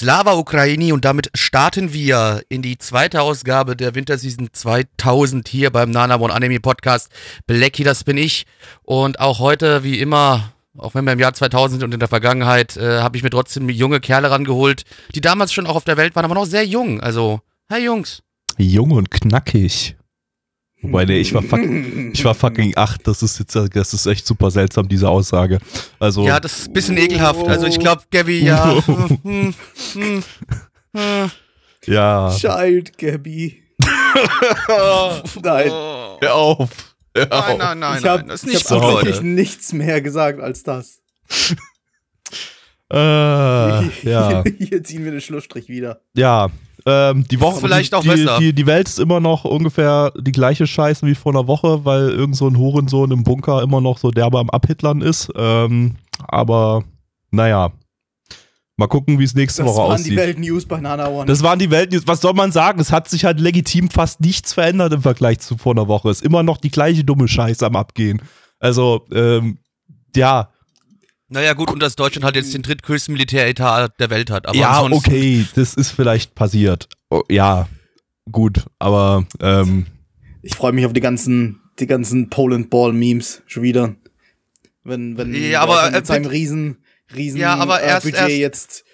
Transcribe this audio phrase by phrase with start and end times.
[0.00, 5.90] Slava Ukraini und damit starten wir in die zweite Ausgabe der Winterseason 2000 hier beim
[5.90, 7.10] Nana One Anime Podcast.
[7.46, 8.46] Blacky, das bin ich.
[8.82, 12.08] Und auch heute, wie immer, auch wenn wir im Jahr 2000 sind und in der
[12.08, 15.98] Vergangenheit, äh, habe ich mir trotzdem junge Kerle rangeholt, die damals schon auch auf der
[15.98, 17.02] Welt waren, aber noch sehr jung.
[17.02, 17.40] Also,
[17.70, 18.22] hi Jungs.
[18.56, 19.96] Jung und knackig.
[20.82, 23.06] Wobei, nee, ich war, fuck, ich war fucking acht.
[23.06, 25.58] Das ist jetzt, das ist echt super seltsam, diese Aussage.
[25.98, 26.24] Also.
[26.26, 27.46] Ja, das ist ein bisschen ekelhaft.
[27.46, 28.82] Also ich glaube, Gabby, ja.
[31.86, 32.34] ja.
[32.36, 33.62] Child Gabby.
[35.42, 35.70] nein.
[35.70, 36.70] Hör auf.
[37.14, 37.58] Hör Nein, auf.
[37.58, 38.36] nein, nein, ich habe nein.
[38.36, 41.00] Ich nicht hab wirklich nichts mehr gesagt als das.
[42.92, 42.96] Äh,
[44.02, 44.42] ja.
[44.58, 46.00] Hier ziehen wir den Schlussstrich wieder.
[46.16, 46.48] Ja.
[46.86, 48.38] Ähm, die Woche, Vielleicht die, auch die, besser.
[48.38, 52.10] Die, die Welt ist immer noch ungefähr die gleiche Scheiße wie vor einer Woche, weil
[52.10, 55.30] irgend so ein Hurensohn im Bunker immer noch so derbe am Abhitlern ist.
[55.36, 56.84] Ähm, aber,
[57.30, 57.72] naja.
[58.76, 60.16] Mal gucken, wie es nächste Das Woche waren die aussieht.
[60.16, 61.26] Welt-News bei Nana One.
[61.26, 62.06] Das waren die Weltnews.
[62.06, 62.80] Was soll man sagen?
[62.80, 66.08] Es hat sich halt legitim fast nichts verändert im Vergleich zu vor einer Woche.
[66.08, 68.22] Es ist immer noch die gleiche dumme Scheiße am Abgehen.
[68.58, 69.58] Also, ähm,
[70.16, 70.48] ja.
[71.32, 74.46] Naja, gut, und dass Deutschland halt jetzt den drittgrößten Militäretat der Welt hat.
[74.46, 76.88] Aber ja, ansonsten, okay, das ist vielleicht passiert.
[77.08, 77.68] Oh, ja,
[78.30, 79.86] gut, aber ähm,
[80.42, 83.94] ich freue mich auf die ganzen, die ganzen Poland Ball Memes schon wieder.
[84.82, 86.76] Wenn, wenn Ja, aber, Deutschland äh, mit seinem riesen,
[87.14, 88.84] riesen Ja, aber äh, erst- Budget erst- jetzt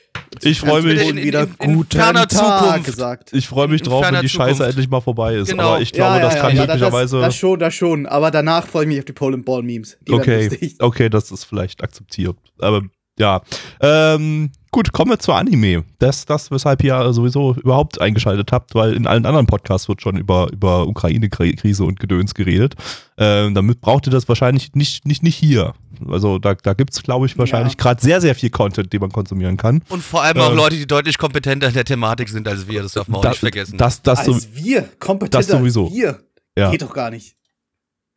[0.42, 2.84] ich freue mich, in- in- wieder in- in guten ferner Tag Zukunft.
[2.84, 3.32] gesagt.
[3.32, 4.70] ich freue mich drauf, wenn die Scheiße Zukunft.
[4.70, 5.48] endlich mal vorbei ist.
[5.48, 5.70] Genau.
[5.74, 7.16] Aber ich glaube, das kann möglicherweise.
[7.18, 8.06] Das, das schon, das schon.
[8.06, 9.96] Aber danach freue ich mich auf die Poland Ball Memes.
[10.06, 12.36] Die okay, okay, das ist vielleicht akzeptiert.
[12.58, 12.82] Aber
[13.18, 13.40] ja.
[13.80, 15.84] Ähm, gut, kommen wir zur Anime.
[15.98, 20.16] Das, das, weshalb ihr sowieso überhaupt eingeschaltet habt, weil in allen anderen Podcasts wird schon
[20.16, 22.74] über, über Ukraine-Krise und Gedöns geredet.
[23.18, 25.74] Ähm, damit braucht ihr das wahrscheinlich nicht, nicht, nicht hier.
[26.10, 27.78] Also da, da gibt es, glaube ich, wahrscheinlich Ja.
[27.82, 29.82] gerade sehr, sehr viel Content, den man konsumieren kann.
[29.88, 32.82] Und vor allem auch Ähm, Leute, die deutlich kompetenter in der Thematik sind als wir.
[32.82, 33.78] Das darf man auch Da- nicht vergessen.
[33.78, 35.86] Das, das, so, Als wir, kompetenter das sowieso.
[35.86, 36.18] als wir.
[36.58, 36.70] ja.
[36.70, 37.34] Geht doch gar nicht.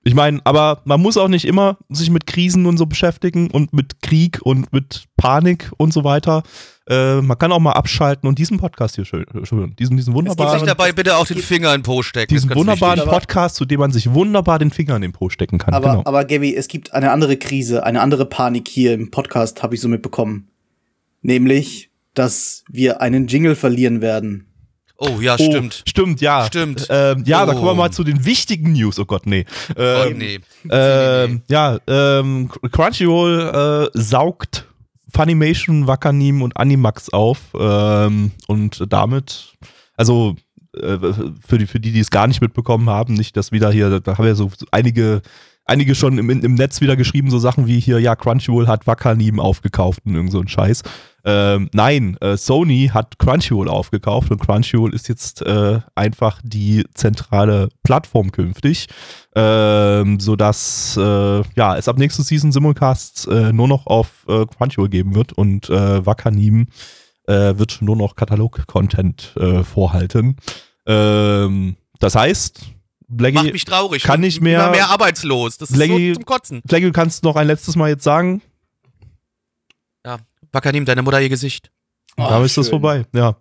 [0.03, 3.73] Ich meine, aber man muss auch nicht immer sich mit Krisen und so beschäftigen und
[3.73, 6.43] mit Krieg und mit Panik und so weiter.
[6.89, 10.13] Äh, man kann auch mal abschalten und diesen Podcast hier schön, schön diesen, diesen Sich
[10.13, 12.33] wunderbaren, dabei bitte auch den Finger in den Po stecken.
[12.33, 13.11] diesen das ist ganz wunderbaren wichtig.
[13.11, 15.73] Podcast, zu dem man sich wunderbar den Finger in den Po stecken kann.
[15.73, 16.01] Aber, genau.
[16.05, 19.81] aber Gaby, es gibt eine andere Krise, eine andere Panik hier im Podcast, habe ich
[19.81, 20.47] so mitbekommen.
[21.21, 24.48] Nämlich, dass wir einen Jingle verlieren werden.
[25.01, 25.83] Oh, ja, Oh, stimmt.
[25.87, 26.45] Stimmt, ja.
[26.45, 26.85] Stimmt.
[26.89, 27.55] Ähm, ja, da Oh.
[27.55, 28.99] kommen wir mal zu den wichtigen News.
[28.99, 29.45] Oh Gott, nee.
[29.77, 30.39] Oh, Ähm, nee.
[30.69, 34.65] Ähm, ja, ähm, Crunchyroll äh, saugt
[35.15, 39.53] Funimation, Wakanim und Animax auf ähm, und damit,
[39.95, 40.35] also
[40.75, 40.97] äh,
[41.47, 44.17] für die, für die, die es gar nicht mitbekommen haben, nicht, dass wieder hier, da
[44.17, 45.21] haben ja so einige,
[45.69, 49.39] einige schon im, im Netz wieder geschrieben, so Sachen wie hier, ja, Crunchyroll hat Wakanim
[49.39, 50.83] aufgekauft und irgend so ein Scheiß.
[51.23, 57.69] Ähm, nein, äh, Sony hat Crunchyroll aufgekauft und Crunchyroll ist jetzt äh, einfach die zentrale
[57.83, 58.87] Plattform künftig,
[59.35, 64.89] ähm, sodass äh, ja, es ab nächster Season Simulcasts äh, nur noch auf äh, Crunchyroll
[64.89, 66.67] geben wird und äh, Wakanim
[67.31, 70.35] wird nur noch Katalog-Content vorhalten.
[70.87, 72.61] Ähm, das heißt,
[73.09, 74.03] Macht Blackie, mich traurig.
[74.03, 75.57] kann nicht mehr- Immer mehr arbeitslos.
[75.57, 76.61] Das ist Blackie- so zum Kotzen.
[76.63, 78.41] Blackie, du kannst noch ein letztes Mal jetzt sagen,
[80.51, 81.69] Wakanim, deine Mutter ihr Gesicht.
[82.17, 83.05] da ist das vorbei.
[83.13, 83.35] Ja.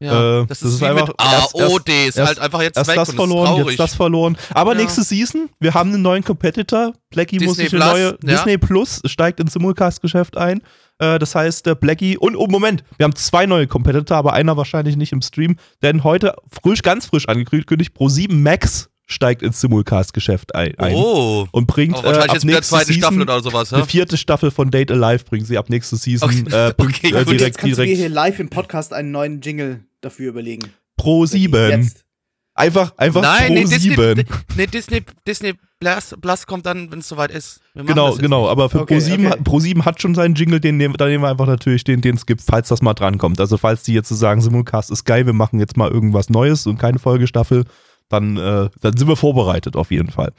[0.00, 1.88] Ja, Äh, das, das ist, ist wie einfach- mit erst- AOD.
[2.08, 4.36] Ist erst- halt einfach jetzt Erst weg das und verloren, ist jetzt das verloren.
[4.50, 4.80] Aber Ja.
[4.80, 6.94] nächste Season, wir haben einen neuen Competitor.
[7.10, 8.16] Blackie muss Disney sich eine Plus, neue ja.
[8.36, 10.60] Disney Plus steigt ins Simulcast-Geschäft ein.
[10.98, 14.56] Äh, das heißt, der Blackie und oh Moment, wir haben zwei neue Competitor, aber einer
[14.56, 20.54] wahrscheinlich nicht im Stream, denn heute frisch, ganz frisch angekündigt, Pro7 Max steigt ins Simulcast-Geschäft
[20.54, 21.46] ein, ein Oh.
[21.52, 23.72] und bringt Auch äh, wahrscheinlich ab jetzt mit der nächste zweiten Season Staffel oder sowas,
[23.72, 23.88] eine hä?
[23.88, 27.12] vierte Staffel von Date Alive bringen sie ab nächste Season Okay, äh, okay, äh, gut.
[27.12, 30.28] Und jetzt direkt, kannst du dir direkt hier live im Podcast einen neuen Jingle dafür
[30.30, 30.70] überlegen.
[30.96, 31.70] Pro 7.
[31.82, 32.04] Jetzt.
[32.54, 34.24] Einfach, einfach Nein, Pro nee, Disney, 7.
[34.56, 37.60] nee, Disney, Disney Plus, Plus kommt dann, wenn es soweit ist.
[37.74, 39.26] Genau, genau, aber für Okay, Pro7 okay.
[39.30, 42.14] hat- Pro7 hat schon seinen Jingle, den nehmen, da nehmen wir einfach natürlich den, den
[42.16, 43.40] es gibt, falls das mal drankommt.
[43.40, 46.66] Also falls die jetzt so sagen, Simulcast ist geil, wir machen jetzt mal irgendwas Neues
[46.66, 47.64] und keine Folgestaffel,
[48.12, 50.32] dann, äh, dann sind wir vorbereitet auf jeden Fall.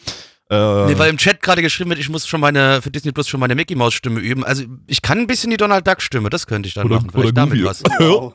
[0.49, 3.27] Äh, Nee, weil im Chat gerade geschrieben wird, ich muss schon meine, für Disney Plus
[3.27, 4.43] schon meine Mickey Maus Stimme üben.
[4.43, 7.09] Also ich kann ein bisschen die Donald Duck Stimme, das könnte ich dann Oder- machen.
[7.11, 7.81] Vielleicht oder damit was.
[7.99, 8.33] Wow.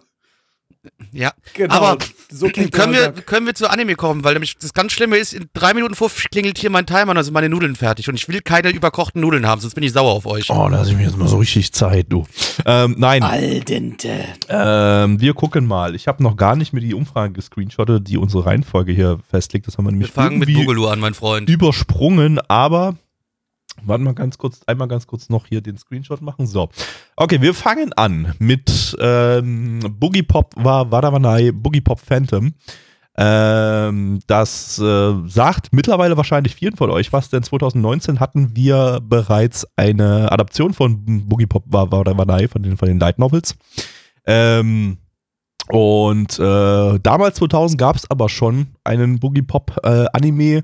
[1.13, 1.33] Ja.
[1.55, 1.75] Genau.
[1.75, 1.99] Aber
[2.31, 3.27] so können wir, Duck.
[3.27, 6.31] können wir zu Anime kommen, weil nämlich das ganz Schlimme ist, in drei Minuten 50
[6.31, 9.21] klingelt hier mein Timer und dann sind meine Nudeln fertig und ich will keine überkochten
[9.21, 10.51] Nudeln haben, sonst bin ich sauer auf euch.
[10.51, 12.27] oh, lass ich mir jetzt mal so richtig Zeit, du.
[12.65, 14.25] Ähm, nein, Al dente.
[14.49, 15.95] ähm, wir gucken mal.
[15.95, 19.67] Ich habe noch gar nicht mir die Umfrage gescreenshottet, die unsere Reihenfolge hier festlegt.
[19.67, 21.49] Das haben wir wir nämlich fangen mit Boogaloo an, mein Freund.
[21.49, 22.97] übersprungen, aber
[23.85, 26.47] warte mal ganz kurz, einmal ganz kurz noch hier den Screenshot machen.
[26.47, 26.69] So.
[27.17, 32.55] Okay, wir fangen an mit ähm, Boogie Pop war Wadawanai, Boogie Pop Phantom.
[33.21, 39.67] Ähm, das äh, sagt mittlerweile wahrscheinlich vielen von euch was, denn 2019 hatten wir bereits
[39.75, 43.57] eine Adaption von Boogie Pop war Wadawanai von den, von den Light Novels.
[44.25, 44.99] Ähm,
[45.69, 50.63] und äh, damals 2000 gab es aber schon einen Boogie Pop äh, Anime,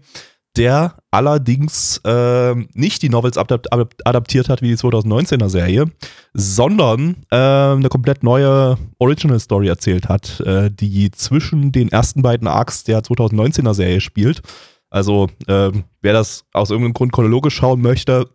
[0.56, 5.87] der allerdings äh, nicht die Novels adap adap- adaptiert hat wie die 2019er Serie,
[6.33, 12.47] sondern äh, eine komplett neue Original Story erzählt hat, äh, die zwischen den ersten beiden
[12.47, 14.43] Arcs der 2019er Serie spielt.
[14.91, 15.73] Also äh,
[16.03, 18.29] wer das aus irgendeinem Grund chronologisch schauen möchte,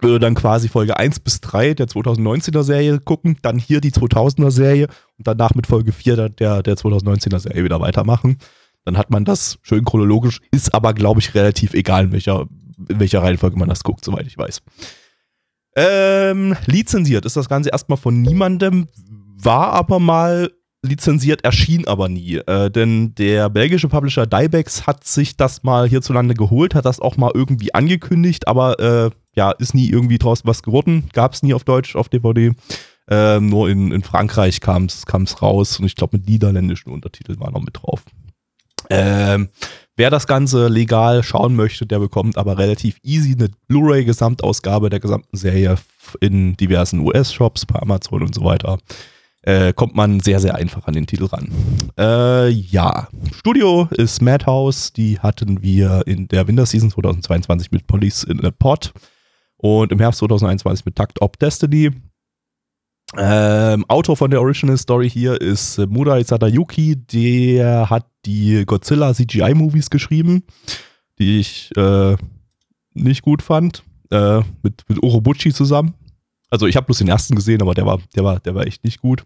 [0.00, 4.50] würde dann quasi Folge 1 bis 3 der 2019er Serie gucken, dann hier die 2000er
[4.50, 4.88] Serie
[5.18, 8.38] und danach mit Folge 4 der, der, der 2019er Serie wieder weitermachen.
[8.84, 12.46] Dann hat man das schön chronologisch, ist aber, glaube ich, relativ egal, in welcher,
[12.88, 14.62] in welcher Reihenfolge man das guckt, soweit ich weiß.
[15.76, 18.88] Ähm, lizenziert ist das Ganze erstmal von niemandem,
[19.36, 20.50] war aber mal
[20.84, 22.36] lizenziert, erschien aber nie.
[22.36, 27.16] Äh, denn der belgische Publisher Dybex hat sich das mal hierzulande geholt, hat das auch
[27.16, 31.08] mal irgendwie angekündigt, aber äh, ja, ist nie irgendwie draus was geworden.
[31.12, 32.52] Gab es nie auf Deutsch, auf DVD.
[33.08, 37.50] Ähm, nur in, in Frankreich kam es raus und ich glaube mit niederländischen Untertiteln war
[37.50, 38.04] noch mit drauf.
[38.90, 39.48] Ähm,
[39.96, 45.36] wer das Ganze legal schauen möchte, der bekommt aber relativ easy eine Blu-ray-Gesamtausgabe der gesamten
[45.36, 45.76] Serie
[46.20, 48.78] in diversen US-Shops, bei Amazon und so weiter.
[49.42, 51.48] Äh, kommt man sehr, sehr einfach an den Titel ran.
[51.98, 58.42] Äh, ja, Studio ist Madhouse, die hatten wir in der Winterseason 2022 mit Police in
[58.42, 58.94] a Pod
[59.58, 61.90] und im Herbst 2021 mit Takt Op Destiny.
[63.16, 69.14] Ähm, Autor von der Original Story hier ist äh, Murai Sadayuki, der hat die Godzilla
[69.14, 70.42] CGI-Movies geschrieben,
[71.18, 72.16] die ich äh,
[72.94, 75.94] nicht gut fand, äh, mit, mit Orobuchi zusammen.
[76.50, 78.82] Also ich habe bloß den ersten gesehen, aber der war, der war, der war echt
[78.84, 79.22] nicht gut.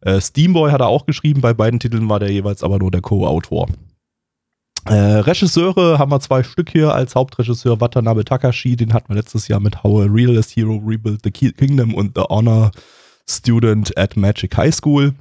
[0.00, 3.02] Äh, Steamboy hat er auch geschrieben, bei beiden Titeln war der jeweils aber nur der
[3.02, 3.68] Co-Autor.
[4.86, 9.46] Äh, Regisseure haben wir zwei Stück hier als Hauptregisseur Watanabe Takashi, den hatten wir letztes
[9.48, 12.70] Jahr mit How a Realist Hero Rebuild the Ki- Kingdom und The Honor
[13.28, 15.14] Student at Magic High School.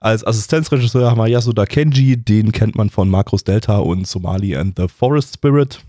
[0.00, 4.76] Als Assistenzregisseur haben wir Yasuda Kenji, den kennt man von Macros Delta und Somali and
[4.76, 5.80] the Forest Spirit.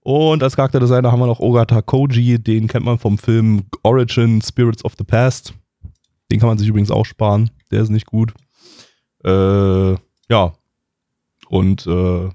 [0.00, 4.84] Und als Charakterdesigner haben wir noch Ogata Koji, den kennt man vom Film Origin Spirits
[4.84, 5.54] of the Past.
[6.30, 8.32] Den kann man sich übrigens auch sparen, der ist nicht gut.
[9.24, 9.92] Äh,
[10.30, 10.54] ja.
[11.48, 12.30] Und äh,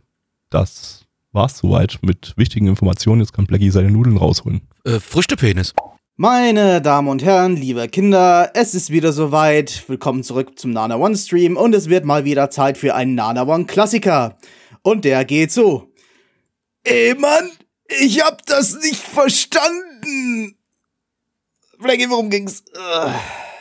[0.49, 3.21] das war's soweit mit wichtigen Informationen.
[3.21, 4.61] Jetzt kann Blackie seine Nudeln rausholen.
[4.85, 5.73] Äh, Früchtepenis.
[6.19, 9.83] Meine Damen und Herren, liebe Kinder, es ist wieder soweit.
[9.87, 13.43] Willkommen zurück zum Nana One Stream und es wird mal wieder Zeit für einen Nana
[13.43, 14.35] One Klassiker.
[14.81, 15.93] Und der geht so.
[16.83, 17.51] Ey Mann,
[17.99, 20.57] ich hab das nicht verstanden.
[21.77, 22.63] Blackie, worum ging's?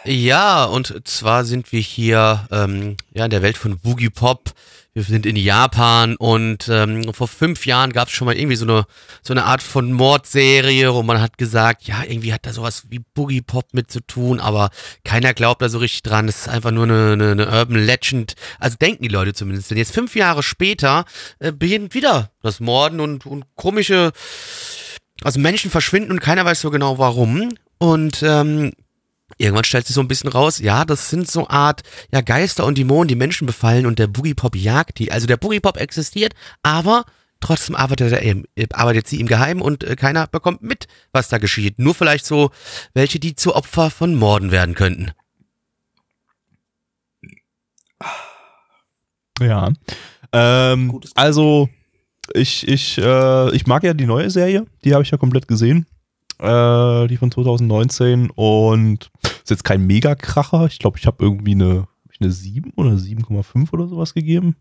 [0.05, 4.55] Ja, und zwar sind wir hier ähm, ja, in der Welt von Boogie Pop.
[4.97, 8.65] Wir sind in Japan und ähm, vor fünf Jahren gab es schon mal irgendwie so
[8.65, 8.87] eine,
[9.21, 13.01] so eine Art von Mordserie, wo man hat gesagt, ja, irgendwie hat da sowas wie
[13.01, 14.71] Boogie Pop mit zu tun, aber
[15.05, 16.27] keiner glaubt da so richtig dran.
[16.27, 18.37] Das ist einfach nur eine, eine, eine Urban Legend.
[18.59, 19.71] Also denken die Leute zumindest.
[19.71, 21.05] Denn jetzt fünf Jahre später
[21.41, 24.13] äh, beginnt wieder das Morden und, und komische,
[25.23, 27.51] also Menschen verschwinden und keiner weiß so genau warum.
[27.77, 28.73] Und ähm,
[29.39, 32.79] Irgendwann stellt sich so ein bisschen raus, ja, das sind so Art ja, Geister und
[32.79, 35.13] Dämonen, die Menschen befallen und der Boogie Pop jagt die.
[35.13, 37.05] Also der Boogie Pop existiert, aber
[37.41, 41.39] trotzdem arbeitet er eben, arbeitet sie im Geheimen und äh, keiner bekommt mit, was da
[41.39, 41.79] geschieht.
[41.79, 42.51] Nur vielleicht so
[42.95, 45.13] welche, die zu Opfer von Morden werden könnten.
[49.41, 49.71] Ja.
[50.33, 51.69] Ähm, also,
[52.33, 55.87] ich, ich, äh, ich mag ja die neue Serie, die habe ich ja komplett gesehen.
[56.39, 60.67] Äh, die von 2019 und ist jetzt kein Mega-Kracher.
[60.67, 61.89] Ich glaube, ich habe irgendwie eine,
[62.21, 64.57] eine 7 oder 7,5 oder sowas gegeben.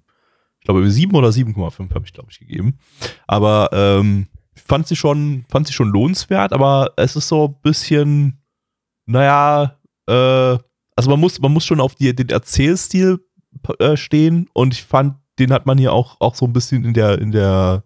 [0.60, 2.80] Ich glaube, 7 oder 7,5 habe ich, glaube ich, gegeben.
[3.28, 8.42] Aber ähm, fand sie schon, fand sie schon lohnenswert, aber es ist so ein bisschen,
[9.06, 9.78] naja,
[10.08, 10.58] äh,
[10.96, 13.20] also man muss, man muss schon auf die, den Erzählstil
[13.80, 16.94] äh, stehen und ich fand, den hat man hier auch, auch so ein bisschen in
[16.94, 17.84] der, in der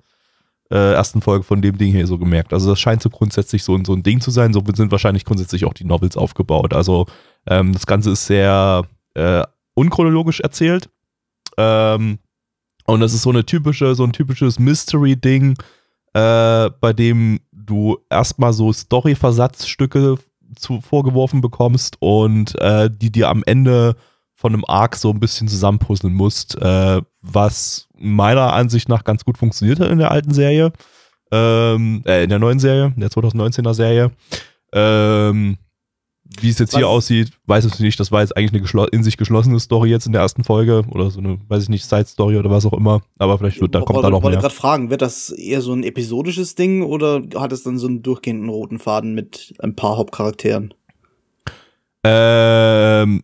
[0.71, 2.53] äh, ersten Folge von dem Ding hier so gemerkt.
[2.53, 4.53] Also das scheint so grundsätzlich so, so ein Ding zu sein.
[4.53, 6.73] So sind wahrscheinlich grundsätzlich auch die Novels aufgebaut.
[6.73, 7.07] Also
[7.47, 8.83] ähm, das Ganze ist sehr
[9.15, 10.89] äh, unchronologisch erzählt.
[11.57, 12.19] Ähm,
[12.85, 15.55] und das ist so eine typische, so ein typisches Mystery-Ding,
[16.13, 20.17] äh, bei dem du erstmal so Story-Versatzstücke
[20.81, 23.95] vorgeworfen bekommst und äh, die dir am Ende
[24.39, 29.38] von einem Arc so ein bisschen zusammenpuzzeln musst, äh, was meiner Ansicht nach ganz gut
[29.38, 30.72] funktioniert hat in der alten Serie,
[31.29, 34.12] ähm, äh, in der neuen Serie, in der 2019er Serie.
[34.72, 35.58] Ähm,
[36.39, 38.00] wie es jetzt hier aussieht, weiß ich nicht.
[38.00, 41.12] Das war jetzt eigentlich eine in sich geschlossene Story jetzt in der ersten Folge oder
[41.12, 43.01] so eine, weiß ich nicht, Side-Story oder was auch immer.
[43.17, 44.29] Aber vielleicht wird, da kommt da noch mehr.
[44.29, 47.77] Ich wollte gerade fragen, wird das eher so ein episodisches Ding oder hat es dann
[47.77, 50.74] so einen durchgehenden roten Faden mit ein paar Hauptcharakteren?
[52.05, 53.24] Ähm,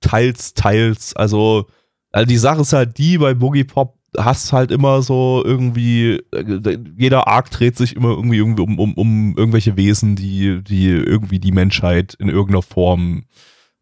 [0.00, 1.14] teils, teils.
[1.16, 1.66] Also,
[2.12, 6.78] also die Sache ist halt die bei Boogie Pop, hast halt immer so irgendwie, äh,
[6.96, 11.38] jeder Arc dreht sich immer irgendwie, irgendwie um, um, um irgendwelche Wesen, die, die irgendwie
[11.38, 13.24] die Menschheit in irgendeiner Form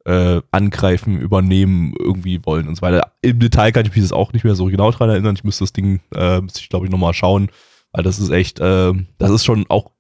[0.05, 3.13] äh, angreifen, übernehmen, irgendwie wollen und so weiter.
[3.23, 5.35] Im Detail kann ich mich das auch nicht mehr so genau dran erinnern.
[5.37, 7.49] Ich müsste das Ding, äh, müsste ich glaube ich nochmal schauen,
[7.93, 9.91] weil das ist echt, äh, das ist schon auch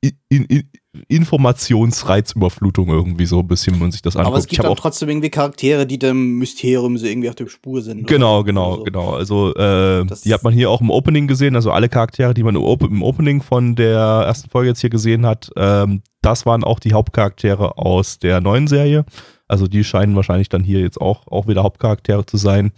[0.00, 0.70] in, in,
[1.06, 4.28] Informationsreizüberflutung irgendwie so ein bisschen, wenn man sich das anguckt.
[4.28, 7.80] Aber es gibt auch trotzdem irgendwie Charaktere, die dem Mysterium so irgendwie auf der Spur
[7.80, 8.08] sind.
[8.08, 8.84] Genau, genau, so.
[8.84, 9.10] genau.
[9.10, 12.56] Also äh, die hat man hier auch im Opening gesehen, also alle Charaktere, die man
[12.56, 16.92] im, Opening von der ersten Folge jetzt hier gesehen hat, ähm, das waren auch die
[16.92, 19.04] Hauptcharaktere aus der neuen Serie.
[19.46, 22.72] Also die scheinen wahrscheinlich dann hier jetzt auch, auch wieder Hauptcharaktere zu sein.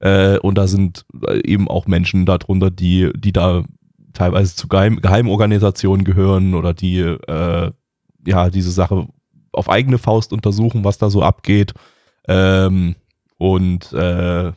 [0.00, 1.06] Äh, und da sind
[1.44, 3.64] eben auch Menschen darunter, die, die da
[4.12, 7.70] teilweise zu Geheim Geheimorganisationen gehören oder die äh,
[8.26, 9.08] ja diese Sache
[9.52, 11.74] auf eigene Faust untersuchen, was da so abgeht.
[12.28, 12.94] Ähm,
[13.38, 14.52] und äh,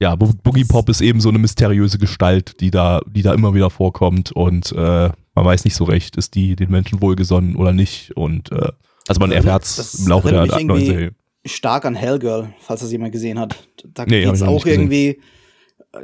[0.00, 3.54] ja, Bo Boogie Pop ist eben so eine mysteriöse Gestalt, die da, die da immer
[3.54, 7.72] wieder vorkommt und äh, man weiß nicht so recht, ist die den Menschen wohlgesonnen oder
[7.72, 8.16] nicht.
[8.16, 8.70] Und äh,
[9.08, 11.14] also man erfährt es im Laufe der neuen Serie.
[11.46, 13.68] Stark an Hellgirl, falls das jemand gesehen hat.
[13.92, 15.20] Da nee, geht's auch irgendwie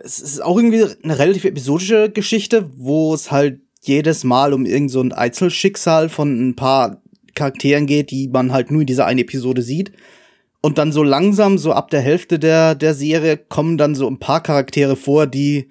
[0.04, 4.90] es ist auch irgendwie eine relativ episodische Geschichte, wo es halt jedes Mal um irgend
[4.90, 7.02] so ein Einzelschicksal von ein paar
[7.34, 9.92] Charakteren geht, die man halt nur in dieser einen Episode sieht.
[10.60, 14.18] Und dann so langsam, so ab der Hälfte der, der Serie, kommen dann so ein
[14.18, 15.68] paar Charaktere vor, die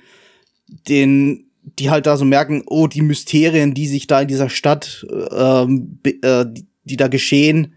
[0.87, 1.45] den,
[1.77, 5.99] die halt da so merken, oh, die Mysterien, die sich da in dieser Stadt, ähm,
[6.03, 7.75] äh, die, die da geschehen,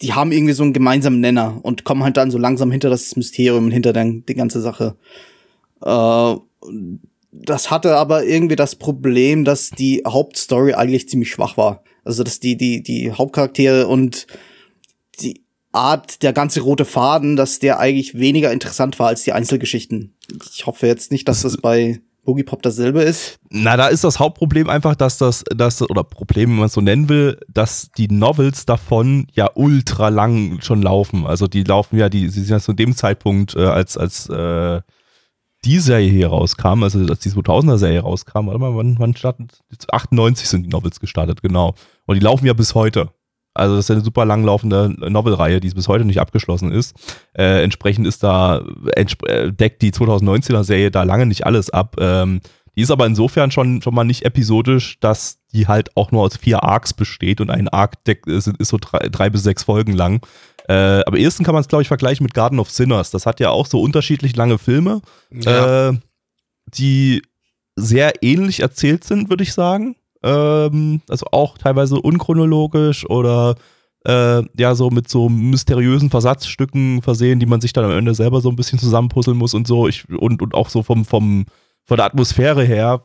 [0.00, 3.16] die haben irgendwie so einen gemeinsamen Nenner und kommen halt dann so langsam hinter das
[3.16, 4.96] Mysterium und hinter den, die ganze Sache.
[5.84, 6.34] Äh,
[7.32, 11.82] das hatte aber irgendwie das Problem, dass die Hauptstory eigentlich ziemlich schwach war.
[12.04, 14.26] Also, dass die, die, die Hauptcharaktere und
[15.20, 20.14] die Art, der ganze rote Faden, dass der eigentlich weniger interessant war als die Einzelgeschichten.
[20.52, 23.38] Ich hoffe jetzt nicht, dass das bei Boogie Pop dasselbe ist.
[23.50, 26.80] Na, da ist das Hauptproblem einfach, dass das, das oder Problem, wenn man es so
[26.80, 31.26] nennen will, dass die Novels davon ja ultra lang schon laufen.
[31.26, 34.80] Also die laufen ja, die, sie sind ja zu dem Zeitpunkt äh, als, als äh,
[35.64, 39.60] die Serie hier rauskam, also als die 2000er Serie rauskam, warte mal, wann, wann startet?
[39.90, 41.74] 98 sind die Novels gestartet, genau.
[42.06, 43.10] Und die laufen ja bis heute.
[43.54, 46.96] Also das ist eine super langlaufende Novelreihe, die bis heute nicht abgeschlossen ist.
[47.34, 48.64] Äh, entsprechend ist da,
[48.96, 51.96] äh, deckt die 2019er Serie da lange nicht alles ab.
[52.00, 52.40] Ähm,
[52.76, 56.36] die ist aber insofern schon, schon mal nicht episodisch, dass die halt auch nur aus
[56.36, 59.92] vier Arcs besteht und ein Arc deckt, ist, ist so drei, drei bis sechs Folgen
[59.92, 60.20] lang.
[60.68, 63.10] Äh, aber ersten kann man es, glaube ich, vergleichen mit Garden of Sinners.
[63.10, 65.90] Das hat ja auch so unterschiedlich lange Filme, ja.
[65.90, 65.98] äh,
[66.68, 67.22] die
[67.76, 69.96] sehr ähnlich erzählt sind, würde ich sagen.
[70.22, 73.56] Ähm, also auch teilweise unchronologisch oder
[74.06, 78.40] äh, ja, so mit so mysteriösen Versatzstücken versehen, die man sich dann am Ende selber
[78.40, 79.88] so ein bisschen zusammenpuzzeln muss und so.
[79.88, 81.46] Ich, und, und auch so vom, vom,
[81.84, 83.04] von der Atmosphäre her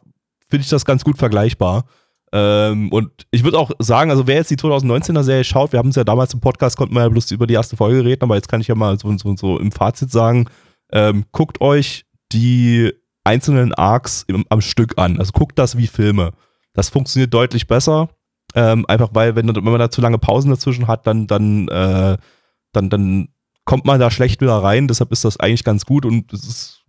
[0.50, 1.86] finde ich das ganz gut vergleichbar.
[2.32, 5.90] Ähm, und ich würde auch sagen, also wer jetzt die 2019er Serie schaut, wir haben
[5.90, 8.36] es ja damals im Podcast, konnten wir ja bloß über die erste Folge reden, aber
[8.36, 10.46] jetzt kann ich ja mal so, so, so im Fazit sagen,
[10.92, 12.92] ähm, guckt euch die
[13.24, 15.20] einzelnen Arcs im, am Stück an.
[15.20, 16.32] Also guckt das wie Filme.
[16.74, 18.10] Das funktioniert deutlich besser.
[18.56, 22.18] Ähm, einfach weil, wenn, wenn, man da zu lange Pausen dazwischen hat, dann, dann, äh,
[22.72, 23.30] dann, dann
[23.66, 24.88] kommt man da schlecht wieder rein.
[24.88, 26.86] Deshalb ist das eigentlich ganz gut und es ist,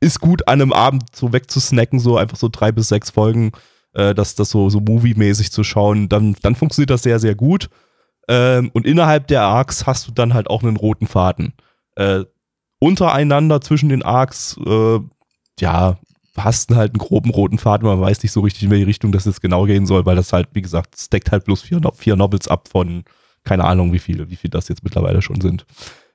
[0.00, 3.52] ist gut, an einem Abend so wegzusnacken, so einfach so drei bis sechs Folgen
[3.94, 7.68] äh, das, das so, so movie-mäßig zu schauen, dann, dann funktioniert das sehr, sehr gut.
[8.28, 11.54] Ähm, und innerhalb der Arcs hast du dann halt auch einen roten Faden.
[11.96, 12.24] Äh,
[12.78, 15.00] untereinander zwischen den Arcs, äh,
[15.58, 15.98] ja,
[16.36, 19.12] hast du halt einen groben roten Faden, man weiß nicht so richtig, in welche Richtung
[19.12, 22.16] das jetzt genau gehen soll, weil das halt, wie gesagt, steckt halt bloß vier, vier
[22.16, 23.04] Novels ab von,
[23.44, 25.66] keine Ahnung, wie viele, wie viel das jetzt mittlerweile schon sind.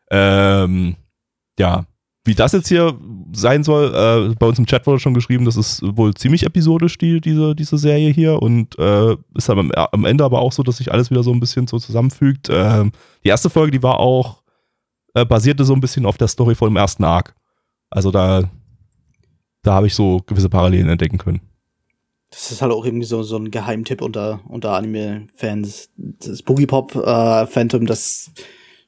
[0.10, 0.96] Ähm,
[1.60, 1.86] ja.
[2.26, 2.98] Wie das jetzt hier
[3.34, 6.98] sein soll, äh, bei uns im Chat wurde schon geschrieben, das ist wohl ziemlich episodisch,
[6.98, 8.42] die, diese, diese Serie hier.
[8.42, 11.40] Und äh, ist am, am Ende aber auch so, dass sich alles wieder so ein
[11.40, 12.50] bisschen so zusammenfügt.
[12.50, 12.92] Ähm,
[13.24, 14.42] die erste Folge, die war auch,
[15.14, 17.36] äh, basierte so ein bisschen auf der Story von dem ersten Arc.
[17.92, 18.50] Also da,
[19.62, 21.42] da habe ich so gewisse Parallelen entdecken können.
[22.32, 25.90] Das ist halt auch irgendwie so, so ein Geheimtipp unter, unter Anime-Fans.
[25.96, 28.32] Das Boogie Pop äh, Phantom, das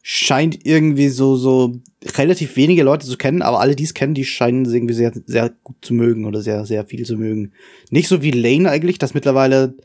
[0.09, 1.81] scheint irgendwie so, so
[2.15, 5.11] relativ wenige Leute zu kennen, aber alle, die es kennen, die scheinen es irgendwie sehr,
[5.25, 7.51] sehr gut zu mögen oder sehr, sehr viel zu mögen.
[7.89, 9.75] Nicht so wie Lane eigentlich, das mittlerweile,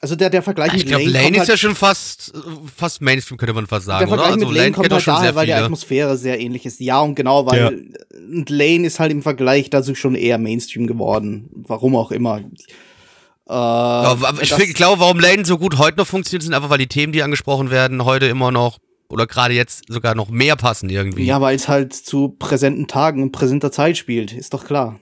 [0.00, 2.32] also der, der Vergleich ich mit glaube, Lane, Lane ist halt, ja schon fast,
[2.76, 4.36] fast Mainstream, könnte man fast sagen, der Vergleich oder?
[4.36, 5.52] mit Also Lane Lane kommt halt daher, weil die.
[5.52, 6.78] Atmosphäre sehr ähnlich ist.
[6.78, 7.92] Ja, und genau, weil
[8.32, 11.50] und Lane ist halt im Vergleich dazu schon eher Mainstream geworden.
[11.66, 12.38] Warum auch immer.
[12.38, 16.86] Äh, Ja, ich glaube, warum Lane so gut heute noch funktioniert, sind einfach, weil die
[16.86, 18.78] Themen, die angesprochen werden, heute immer noch
[19.10, 21.24] oder gerade jetzt sogar noch mehr passen irgendwie.
[21.24, 25.00] Ja, weil es halt zu präsenten Tagen und präsenter Zeit spielt, ist doch klar.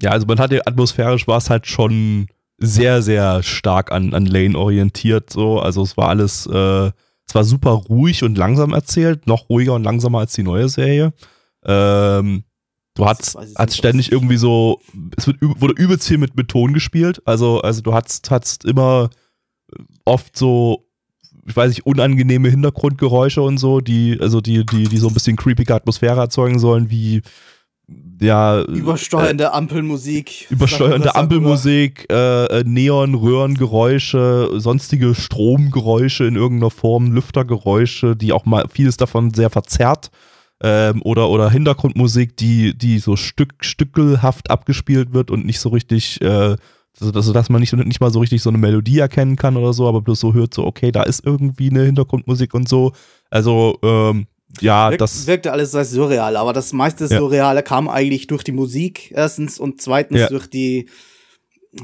[0.00, 4.56] Ja, also man hatte atmosphärisch war es halt schon sehr, sehr stark an, an Lane
[4.56, 5.30] orientiert.
[5.30, 5.58] So.
[5.60, 6.90] Also es war alles, äh,
[7.26, 11.12] es war super ruhig und langsam erzählt, noch ruhiger und langsamer als die neue Serie.
[11.64, 12.44] Ähm,
[12.94, 14.80] du hattest, hattest ständig irgendwie so,
[15.16, 17.22] es wird, wurde übelst viel mit, mit Ton gespielt.
[17.24, 19.10] Also, also du hattest, hattest immer
[20.04, 20.89] oft so,
[21.46, 25.36] ich weiß nicht, unangenehme Hintergrundgeräusche und so, die, also die, die, die so ein bisschen
[25.36, 27.22] creepige Atmosphäre erzeugen sollen, wie
[28.20, 30.46] ja, Übersteuernde Ampelmusik.
[30.50, 31.14] übersteuernde.
[31.14, 38.96] Ampelmusik, äh, äh, Neon, Röhrengeräusche, sonstige Stromgeräusche in irgendeiner Form, Lüftergeräusche, die auch mal vieles
[38.96, 40.10] davon sehr verzerrt.
[40.62, 46.20] Ähm, oder, oder Hintergrundmusik, die, die so stück, stückelhaft abgespielt wird und nicht so richtig,
[46.20, 46.56] äh,
[46.98, 49.88] dass, dass man nicht, nicht mal so richtig so eine Melodie erkennen kann oder so,
[49.88, 52.92] aber bloß so hört so, okay, da ist irgendwie eine Hintergrundmusik und so.
[53.30, 54.26] Also, ähm,
[54.60, 55.26] ja, Wirk, das.
[55.28, 57.18] wirkte alles sehr surreal, aber das meiste Ja.
[57.18, 60.28] Surreale kam eigentlich durch die Musik erstens und zweitens Ja.
[60.28, 60.88] durch die,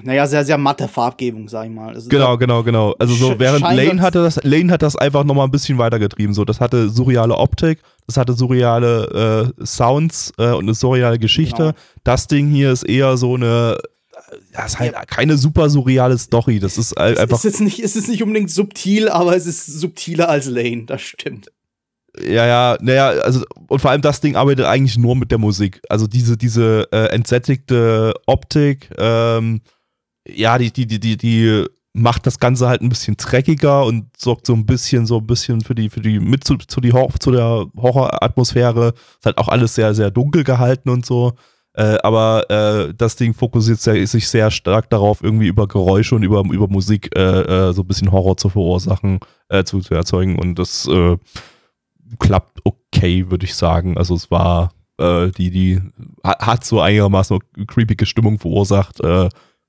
[0.02, 1.94] naja, sehr, sehr matte Farbgebung, sag ich mal.
[1.94, 2.96] Also Genau, genau, genau.
[2.98, 6.34] Also so während Lane hatte das, Lane hat das einfach nochmal ein bisschen weitergetrieben.
[6.34, 11.56] So, das hatte surreale Optik, das hatte surreale äh, Sounds äh, und eine surreale Geschichte.
[11.62, 11.74] Genau.
[12.02, 13.78] Das Ding hier ist eher so eine,
[14.52, 15.04] ja, ist halt Ja.
[15.04, 16.58] keine super surreale Story.
[16.58, 20.28] Das ist Es einfach, ist nicht, es ist nicht unbedingt subtil, aber es ist subtiler
[20.28, 21.50] als Lane, das stimmt.
[22.18, 25.80] ja, ja, naja, also und vor allem das Ding arbeitet eigentlich nur mit der Musik.
[25.88, 29.60] Also diese, diese äh, entsättigte Optik, ähm,
[30.28, 34.46] ja, die, die, die, die, die macht das Ganze halt ein bisschen dreckiger und sorgt
[34.46, 37.08] so ein bisschen, so ein bisschen für die, für die, mit zu, zu, die Hor
[37.20, 38.88] zu der Horroratmosphäre.
[39.18, 41.32] Ist halt auch alles sehr, sehr dunkel gehalten und so.
[41.76, 46.22] Äh, aber äh, das Ding fokussiert sehr, sich sehr stark darauf, irgendwie über Geräusche und
[46.22, 47.20] über, über Musik äh,
[47.68, 50.38] äh, so ein bisschen Horror zu verursachen, äh, zu, zu erzeugen.
[50.38, 50.88] Und das
[52.18, 53.98] klappt okay, würde ich sagen.
[53.98, 55.80] Also es war, äh, die, die
[56.24, 58.98] ha- hat so einigermaßen eine creepige Stimmung verursacht.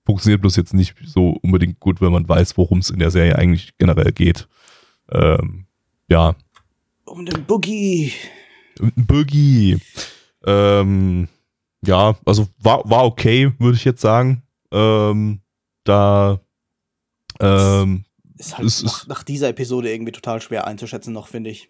[0.06, 3.38] Funktioniert bloß jetzt nicht so unbedingt gut, wenn man weiß, worum es in der Serie
[3.38, 4.48] eigentlich generell geht.
[5.12, 5.65] Ähm,
[6.10, 6.36] ja,
[7.04, 8.13] Um den Boogie.
[8.80, 9.78] ein Boogie.
[10.46, 11.28] Ähm,
[11.85, 14.43] ja, also war, war okay, würde ich jetzt sagen.
[14.71, 15.41] Ähm,
[15.83, 16.39] da
[17.39, 18.05] ähm,
[18.37, 21.69] Ist halt Es nach, ist- nach dieser Episode irgendwie total schwer einzuschätzen noch, finde ich.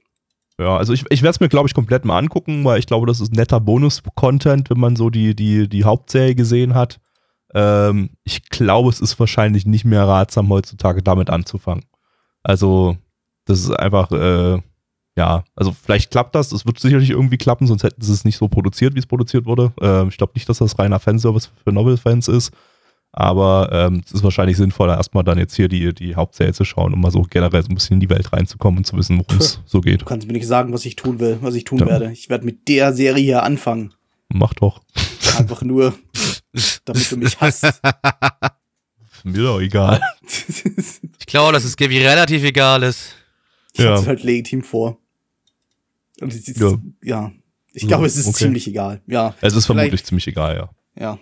[0.59, 3.05] Ja, also ich, ich werde es mir, glaube ich, komplett mal angucken, weil ich glaube,
[3.05, 6.99] das ist netter Bonus-Content, wenn man so die, die, die Hauptserie gesehen hat.
[7.53, 11.85] Ähm, ich glaube, es ist wahrscheinlich nicht mehr ratsam, heutzutage damit anzufangen.
[12.41, 12.97] Also,
[13.45, 14.59] das ist einfach, äh,
[15.17, 18.37] ja, also vielleicht klappt das, es wird sicherlich irgendwie klappen, sonst hätten sie es nicht
[18.37, 19.73] so produziert, wie es produziert wurde.
[19.81, 22.51] Ähm, ich glaube nicht, dass das reiner Fanservice für Novel-Fans ist.
[23.13, 26.93] Aber ähm, es ist wahrscheinlich sinnvoller, erstmal dann jetzt hier die, die Hauptserie zu schauen,
[26.93, 29.39] um mal so generell so ein bisschen in die Welt reinzukommen und zu wissen, worum
[29.39, 30.01] es so geht.
[30.01, 31.87] Du kannst mir nicht sagen, was ich tun will, was ich tun Ja.
[31.87, 32.11] werde.
[32.11, 33.93] Ich werde mit der Serie hier anfangen.
[34.29, 34.81] Mach doch.
[35.39, 35.95] Einfach nur,
[36.85, 37.63] damit du mich hasst.
[39.23, 39.99] Mir doch egal.
[41.19, 43.15] Ich glaube, dass es Gaby relativ egal ist.
[43.73, 43.95] Ich Ja.
[43.99, 44.05] ja.
[44.05, 44.97] halt legitim vor.
[46.21, 46.77] Und es ist, Ja.
[47.03, 47.31] ja.
[47.73, 48.37] Ich glaube, es ist Okay.
[48.45, 49.01] ziemlich egal.
[49.07, 49.35] Ja.
[49.41, 50.69] Es ist Vielleicht- vermutlich ziemlich egal, ja.
[50.99, 51.19] Ja.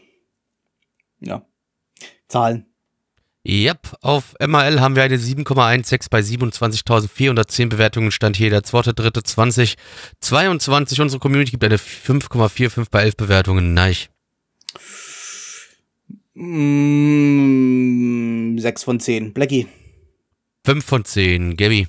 [1.20, 1.46] Ja.
[2.28, 2.66] Zahlen.
[3.48, 8.10] Yep, auf MAL haben wir eine 7,16 bei 27.410 Bewertungen.
[8.12, 11.00] Stand hier der 2.3.2022.
[11.02, 13.74] Unsere Community gibt eine 5,45 bei 11 Bewertungen.
[13.76, 13.96] Nein.
[17.26, 19.34] Mm, 6 von 10.
[19.34, 19.68] Blackie.
[20.66, 21.56] 5 von 10.
[21.58, 21.88] Gaby.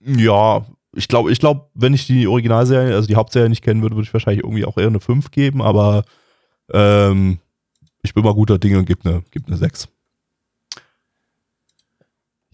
[0.00, 3.96] Ja, ich glaube, ich glaube, wenn ich die Originalserie, also die Hauptserie nicht kennen würde,
[3.96, 6.04] würde ich wahrscheinlich irgendwie auch eher eine 5 geben, aber
[6.72, 7.38] ähm,
[8.02, 9.88] ich bin mal guter Dinge und gebe eine, geb eine 6.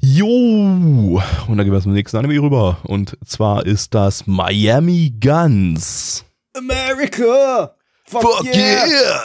[0.01, 2.79] Jo, und dann gehen wir zum nächsten Anime rüber.
[2.85, 6.25] Und zwar ist das Miami Guns.
[6.57, 7.75] America!
[8.05, 8.87] Fuck, Fuck yeah!
[8.87, 9.21] yeah!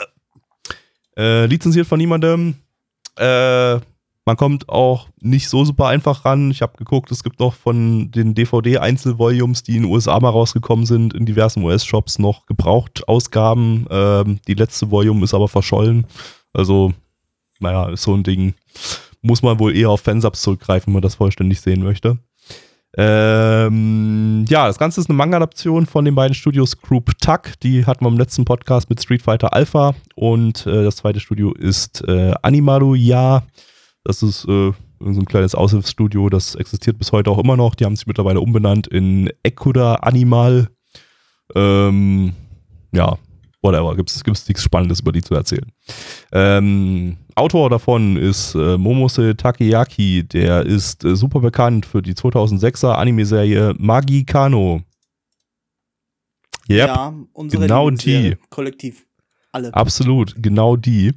[1.16, 2.56] Äh, lizenziert von niemandem.
[3.18, 3.80] Äh,
[4.26, 6.50] man kommt auch nicht so super einfach ran.
[6.52, 10.86] Ich habe geguckt, es gibt noch von den DVD-Einzelvolumes, die in den USA mal rausgekommen
[10.86, 13.86] sind, in diversen US-Shops noch Gebraucht-Ausgaben.
[13.90, 16.06] Ähm, die letzte Volume ist aber verschollen.
[16.54, 16.94] Also,
[17.60, 18.54] naja, ist so ein Ding.
[19.22, 22.18] Muss man wohl eher auf Fansubs zurückgreifen, wenn man das vollständig sehen möchte.
[22.96, 27.60] Ähm, ja, das Ganze ist eine Manga-Adaption von den beiden Studios Group Tuck.
[27.64, 29.96] Die hatten wir im letzten Podcast mit Street Fighter Alpha.
[30.16, 33.44] Und äh, das zweite Studio ist äh, Animaru Ja.
[34.04, 37.76] Das ist äh, so ein kleines Aushilfsstudio, das existiert bis heute auch immer noch.
[37.76, 40.70] Die haben sich mittlerweile umbenannt in Ekuda Animal.
[41.56, 42.34] Ähm,
[42.92, 43.18] ja,
[43.62, 43.96] whatever.
[43.96, 45.72] Gibt es nichts Spannendes über die zu erzählen.
[46.32, 50.24] Ähm, Autor davon ist äh, Momose Takeyaki.
[50.24, 54.82] Der ist äh, super bekannt für die 2006er Anime-Serie Magi Kano.
[56.70, 58.36] Yep, Ja, unsere genau die.
[58.50, 59.06] Kollektiv.
[59.52, 59.74] Alle.
[59.74, 61.12] absolut, genau die.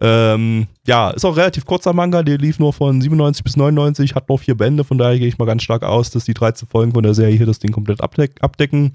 [0.00, 4.28] Ähm, ja, ist auch relativ kurzer Manga, der lief nur von 97 bis 99, hat
[4.28, 6.92] nur vier Bände, von daher gehe ich mal ganz stark aus, dass die 13 Folgen
[6.92, 8.92] von der Serie hier das Ding komplett abdeck abdecken.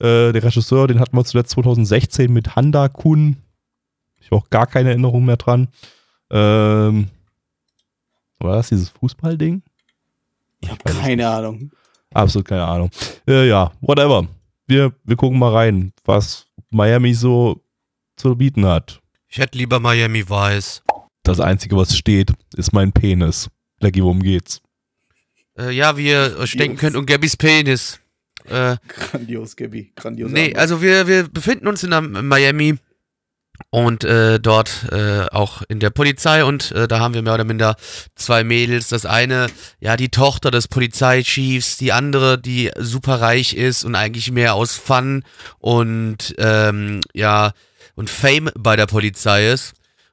[0.00, 3.36] Äh, der Regisseur, den hatten wir zuletzt 2016 mit Handa Kun.
[4.20, 5.68] Ich habe auch gar keine Erinnerung mehr dran.
[6.30, 7.08] Ähm,
[8.38, 9.62] war das dieses Fußballding?
[10.60, 11.70] Ich habe keine Ahnung.
[12.12, 12.90] Absolut keine Ahnung.
[13.26, 14.26] Äh, ja, whatever.
[14.66, 17.60] Wir, wir gucken mal rein, was Miami so
[18.16, 18.99] zu bieten hat.
[19.32, 20.82] Ich hätte lieber Miami Vice.
[21.22, 23.48] Das Einzige, was steht, ist mein Penis.
[23.78, 24.60] Leggy, worum geht's?
[25.56, 28.00] Äh, ja, wie ihr euch denken könnt, um Gabbys Penis.
[28.46, 29.92] Äh, Grandios, Gabby.
[29.94, 30.32] Grandios.
[30.32, 32.78] nee, also wir, wir befinden uns in ähm, Miami
[33.70, 37.44] und äh, dort äh, auch in der Polizei und äh, da haben wir mehr oder
[37.44, 37.76] minder
[38.16, 38.88] zwei Mädels.
[38.88, 39.46] Das eine,
[39.78, 44.74] ja, die Tochter des Polizeichiefs, die andere, die super reich ist und eigentlich mehr aus
[44.74, 45.22] Fun
[45.60, 47.52] und ähm, ja
[47.94, 49.72] und Fame bei der Polizei ist.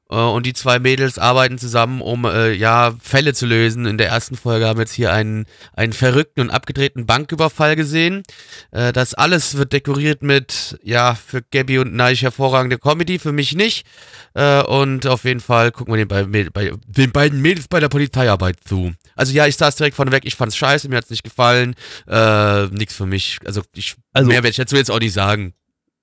[0.09, 3.85] Äh, Und die zwei Mädels arbeiten zusammen, um äh, ja Fälle zu lösen.
[3.85, 8.23] In der ersten Folge haben wir jetzt hier einen, einen verrückten und abgedrehten Banküberfall gesehen.
[8.71, 13.53] Äh, das alles wird dekoriert mit, ja, für Gabby und Neich hervorragende Comedy, für mich
[13.53, 13.85] nicht.
[14.33, 17.81] Äh, und auf jeden Fall gucken wir den, beiden Mädels, bei, den beiden Mädels bei
[17.81, 18.93] der Polizeiarbeit zu.
[19.17, 21.75] Also ja, ich saß direkt vorneweg, ich fand's scheiße, mir hat's nicht gefallen.
[22.07, 23.39] Äh, nix für mich.
[23.45, 25.53] Also ich Also- mehr werde ich dazu jetzt auch nicht sagen.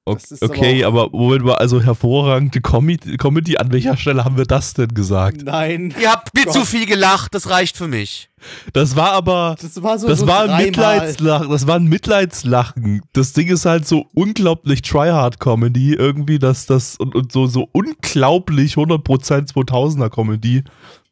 [0.07, 4.25] O- Das ist aber Okay, aber Moment mal, also hervorragende Comedy, Comedy, an welcher Stelle
[4.25, 5.43] haben wir das denn gesagt?
[5.45, 5.95] Nein.
[5.99, 6.53] Ihr habt mir Gott.
[6.53, 8.29] zu viel gelacht, das reicht für mich.
[8.75, 10.07] Das war aber, Das war so.
[10.07, 10.63] das so war ein.
[10.67, 13.01] Mitleidslachen, das war ein Mitleidslachen.
[13.15, 18.75] Das Ding ist halt so unglaublich Tryhard-Comedy irgendwie, dass das, und, und so, so unglaublich
[18.75, 20.65] 100% 2000er Comedy,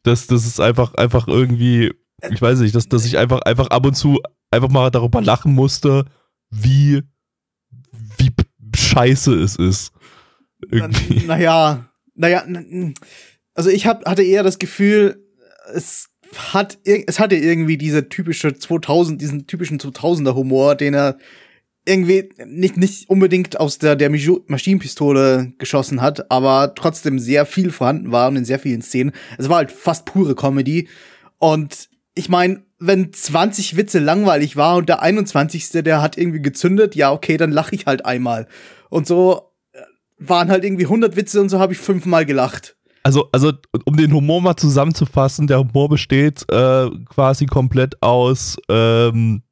[0.03, 1.91] dass das ist einfach, einfach irgendwie,
[2.29, 5.53] ich weiß nicht, dass, dass ich einfach, einfach ab und zu einfach mal darüber lachen
[5.55, 6.05] musste,
[6.51, 7.01] wie,
[8.17, 8.29] wie
[8.75, 9.91] scheiße es ist.
[10.71, 11.25] Irgendwie.
[11.25, 12.45] Naja, naja,
[13.53, 15.23] also ich hab, hatte eher das Gefühl,
[15.73, 21.17] es hat, es hatte irgendwie diese typische 2000, diesen typischen 2000er Humor, den er
[21.85, 28.11] irgendwie nicht, nicht unbedingt aus der, der Maschinenpistole geschossen hat, aber trotzdem sehr viel vorhanden
[28.11, 29.11] war und in sehr vielen Szenen.
[29.37, 30.87] Es war halt fast pure Comedy.
[31.39, 35.83] Und ich meine, wenn 20 Witze langweilig war und der 21.
[35.83, 38.47] der hat irgendwie gezündet, ja, okay, dann lache ich halt einmal.
[38.89, 39.79] Und so äh,
[40.17, 42.75] waren halt irgendwie 100 Witze und so habe ich fünfmal gelacht.
[43.03, 43.51] Also, also,
[43.85, 49.43] um den Humor mal zusammenzufassen, der Humor besteht äh, quasi komplett aus, ähm,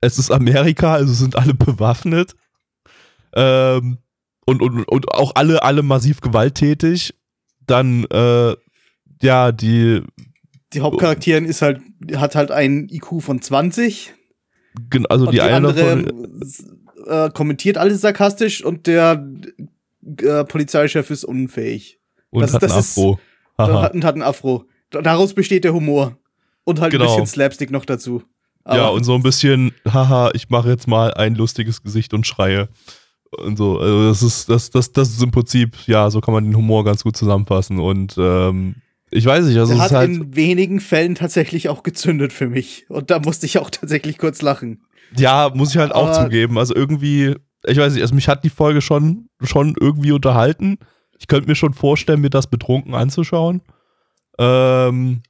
[0.00, 2.34] es ist Amerika, also sind alle bewaffnet.
[3.34, 3.98] Ähm,
[4.46, 7.14] und, und, und auch alle, alle massiv gewalttätig.
[7.66, 8.54] Dann, äh,
[9.22, 10.02] ja, die,
[10.74, 11.80] Die Hauptcharakterin ist halt,
[12.16, 14.12] hat halt einen IQ von 20.
[14.90, 16.42] gen- also die, die, eine andere davon,
[17.06, 19.26] äh, kommentiert alles sarkastisch und der
[20.20, 21.98] äh, Polizeichef ist unfähig.
[22.30, 23.18] und das- hat einen das ist- Afro.
[23.56, 23.82] Aha.
[23.82, 24.64] Hat, und hat einen Afro.
[24.90, 26.18] Da- Daraus besteht der Humor.
[26.64, 27.04] Und halt Genau.
[27.04, 28.22] ein bisschen Slapstick noch dazu.
[28.66, 32.68] ja, und so ein bisschen, haha, ich mache jetzt mal ein lustiges Gesicht und schreie.
[33.36, 36.44] Und so, also das ist, das, das, das ist im Prinzip, ja, so kann man
[36.44, 37.78] den Humor ganz gut zusammenfassen.
[37.78, 38.76] Und ähm,
[39.14, 40.10] ich weiß nicht, also es hat halt.
[40.10, 42.84] in wenigen Fällen tatsächlich auch gezündet für mich.
[42.90, 44.84] Und da musste ich auch tatsächlich kurz lachen.
[45.16, 46.58] Ja, muss ich halt auch Aber- zugeben.
[46.58, 50.78] Also irgendwie, ich weiß nicht, also mich hat die Folge schon, schon irgendwie unterhalten.
[51.18, 53.62] Ich könnte mir schon vorstellen, mir das betrunken anzuschauen.
[54.38, 55.22] Ähm,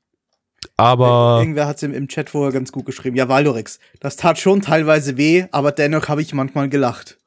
[0.78, 3.16] aber Irgendwer hat es im, im Chat vorher ganz gut geschrieben.
[3.16, 3.78] Ja, Valdorex.
[4.00, 7.18] Das tat schon teilweise weh, aber dennoch habe ich manchmal gelacht.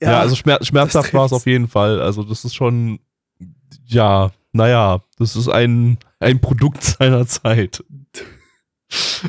[0.00, 2.00] ja, also schmer schmerzhaft war es auf jeden Fall.
[2.00, 2.98] Also das ist schon,
[3.84, 7.82] ja, naja, das ist ein, ein Produkt seiner Zeit.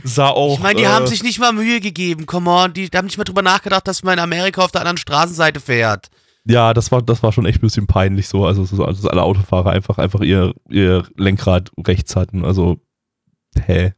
[0.04, 0.56] Sah auch.
[0.58, 3.06] Ich meine, die äh, haben sich nicht mal Mühe gegeben, come on, die, die haben
[3.06, 6.10] nicht mal drüber nachgedacht, dass man in Amerika auf der anderen Straßenseite fährt.
[6.46, 8.46] Ja, das war, das war schon echt ein bisschen peinlich so.
[8.46, 12.44] Also, so, also alle Autofahrer einfach, einfach ihr, ihr Lenkrad rechts hatten.
[12.44, 12.82] Also,
[13.66, 13.94] hä?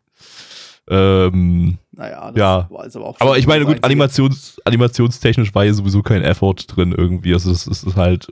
[0.88, 2.68] Ähm, Naja, das Ja.
[2.70, 3.84] war jetzt aber auch aber ich meine, gut.
[3.84, 7.34] Animations, animationstechnisch war hier sowieso kein Effort drin irgendwie.
[7.34, 8.28] Also, es es ist halt,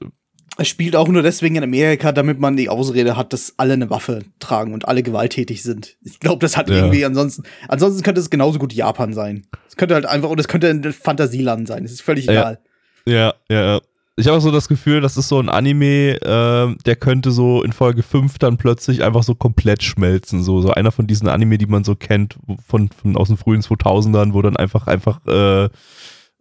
[0.58, 3.90] Es spielt auch nur deswegen in Amerika, damit man die Ausrede hat, dass alle eine
[3.90, 5.98] Waffe tragen und alle gewalttätig sind.
[6.04, 6.76] Ich glaube, das hat Ja.
[6.76, 7.44] irgendwie ansonsten.
[7.68, 9.48] Ansonsten könnte es genauso gut Japan sein.
[9.68, 11.84] Es könnte halt einfach, und es könnte ein Fantasieland sein.
[11.86, 12.60] Es ist völlig egal.
[13.06, 13.82] ja, ja, ja.
[14.16, 17.64] Ich habe auch so das Gefühl, das ist so ein Anime, ähm, der könnte so
[17.64, 20.44] in Folge 5 dann plötzlich einfach so komplett schmelzen.
[20.44, 22.36] So, so einer von diesen Anime, die man so kennt,
[22.68, 25.66] von, von aus den frühen 2000ern, wo dann einfach, einfach, äh,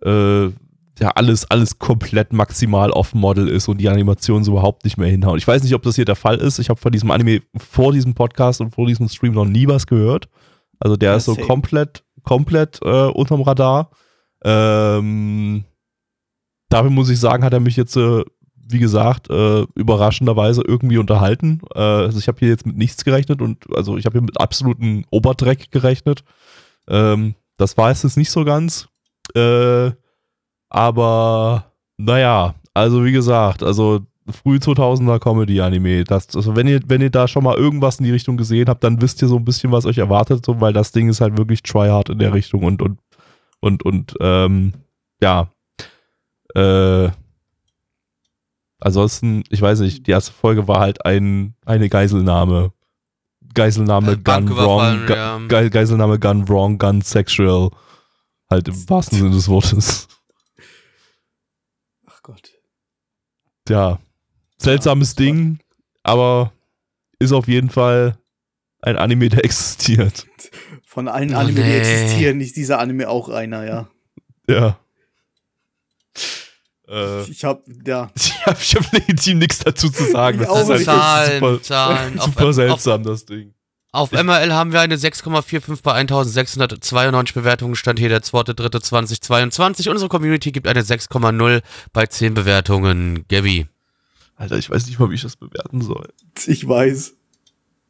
[0.05, 0.53] äh,
[0.99, 5.39] ja, alles, alles komplett maximal off-Model ist und die Animation so überhaupt nicht mehr hinhauen.
[5.39, 6.59] Ich weiß nicht, ob das hier der Fall ist.
[6.59, 9.87] Ich habe von diesem Anime vor diesem Podcast und vor diesem Stream noch nie was
[9.87, 10.29] gehört.
[10.79, 11.47] Also der Ja, ist so same.
[11.47, 13.91] komplett, komplett äh, unterm Radar.
[14.45, 15.65] Ähm,
[16.69, 18.23] dafür muss ich sagen, hat er mich jetzt, äh,
[18.57, 21.61] wie gesagt, äh, überraschenderweise irgendwie unterhalten.
[21.75, 24.41] Äh, also ich habe hier jetzt mit nichts gerechnet und also ich habe hier mit
[24.41, 26.23] absoluten Oberdreck gerechnet.
[26.89, 28.89] Ähm, das war es jetzt nicht so ganz.
[29.35, 29.93] Äh,
[30.73, 31.67] aber
[31.99, 36.05] naja, also wie gesagt, also früh 2000er Comedy-Anime.
[36.05, 38.83] Das, also wenn ihr, wenn ihr da schon mal irgendwas in die Richtung gesehen habt,
[38.83, 41.37] dann wisst ihr so ein bisschen, was euch erwartet, so, weil das Ding ist halt
[41.37, 42.99] wirklich tryhard in der Richtung und, und,
[43.61, 44.73] und, und, ähm,
[45.21, 45.51] ja.
[46.55, 47.11] Äh,
[48.81, 52.73] ansonsten, ich weiß nicht, die erste Folge war halt ein, eine Geiselnahme.
[53.55, 55.39] Geiselnahme Äh, Gun Wrong, ja.
[55.49, 57.69] Ge Geiselnahme Gun Wrong, Gun Sexual.
[58.49, 60.09] Halt im wahrsten Sinne des Wortes.
[62.07, 62.53] Ach Gott.
[63.69, 63.99] Ja,
[64.59, 65.59] seltsames Ja, Ding,
[66.03, 66.53] aber
[67.19, 68.19] ist auf jeden Fall
[68.81, 70.27] ein Anime, der existiert.
[70.85, 71.79] Von allen Oh, Anime, die nee.
[71.79, 73.89] existieren, ist dieser Anime auch einer, ja.
[74.49, 74.79] Ja.
[76.89, 78.11] Äh, Ich hab, ja.
[78.15, 80.39] ich habe ich hab legitim nichts dazu zu sagen.
[80.41, 80.85] Das ist halt.
[80.85, 82.19] Zahlen, super, Zahlen.
[82.19, 83.55] Auf, super auf, seltsam, das Ding.
[83.93, 87.77] Auf MRL haben wir eine 6,45 bei 1692 Bewertungen.
[87.77, 89.91] Stand hier der 2.3.2022.
[89.91, 93.27] Unsere Community gibt eine 6,0 bei 10 Bewertungen.
[93.29, 93.69] Gabby.
[94.37, 96.09] Alter, ich weiß nicht mal, wie ich das bewerten soll.
[96.47, 97.15] Ich weiß.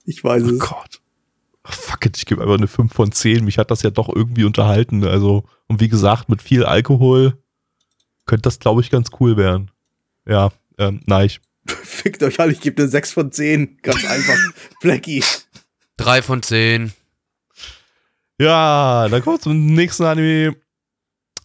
[0.05, 0.59] Ich weiß Oh es.
[0.59, 1.01] Gott.
[1.63, 3.45] Ach, fuck it, ich gebe einfach eine 5 von 10.
[3.45, 5.05] Mich hat das ja doch irgendwie unterhalten.
[5.05, 7.39] Also, und wie gesagt, mit viel Alkohol
[8.27, 9.71] könnte das, glaube ich, ganz cool werden.
[10.27, 11.41] Ja, ähm, nein, ich.
[11.85, 13.79] Fickt euch alle, ich gebe eine 6 von 10.
[13.83, 14.37] Ganz einfach.
[14.81, 15.23] Blackie.
[15.99, 16.93] 3 von 10.
[18.39, 20.57] Ja, dann kommen wir zum nächsten Anime.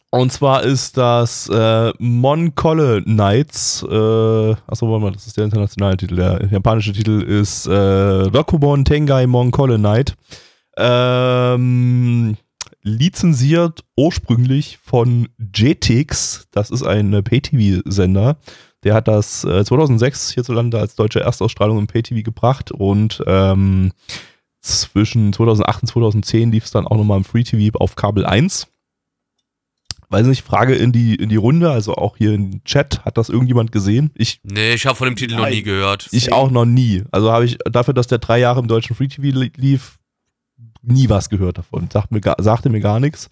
[0.10, 3.84] Und zwar ist das äh, Mon Kolle Knights.
[3.84, 6.16] Äh, achso, warte mal, das ist der internationale Titel.
[6.16, 10.16] Der japanische Titel ist äh, Rokumon Tengai Mon Kolle Knight.
[10.78, 12.38] Ähm,
[12.84, 16.48] lizenziert ursprünglich von Jetix.
[16.52, 18.38] Das ist ein äh, Pay-TV-Sender.
[18.84, 23.92] Der hat das äh, 2006 hierzulande als deutsche Erstausstrahlung im Pay-TV gebracht und ähm,
[24.68, 28.68] zwischen 2008 und 2010 lief es dann auch nochmal im Free TV auf Kabel 1.
[30.10, 33.28] Weiß nicht, Frage in die, in die Runde, also auch hier im Chat, hat das
[33.28, 34.12] irgendjemand gesehen?
[34.16, 35.54] Ich, Nee, ich habe von dem Titel noch Nein.
[35.54, 36.08] nie gehört.
[36.12, 37.04] ich auch noch nie.
[37.12, 39.98] Also habe ich dafür, dass der drei Jahre im deutschen Free TV li- lief,
[40.82, 41.90] nie was gehört davon.
[41.92, 43.30] Sagt mir, sagte mir gar nichts.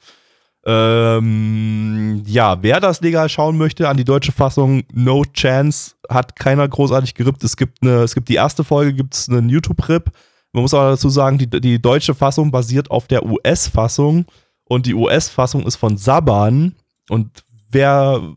[0.66, 6.68] Ähm, ja, wer das legal schauen möchte, an die deutsche Fassung, no chance, hat keiner
[6.68, 7.44] großartig gerippt.
[7.44, 10.12] Es gibt eine, es gibt die erste Folge, gibt es einen YouTube-Rip.
[10.56, 14.24] Man muss aber dazu sagen, die, die deutsche Fassung basiert auf der US-Fassung
[14.64, 16.76] und die US-Fassung ist von Saban.
[17.10, 18.34] Und wer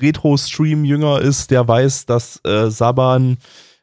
[0.00, 3.38] Retro-Stream-Jünger ist, der weiß, dass äh, Saban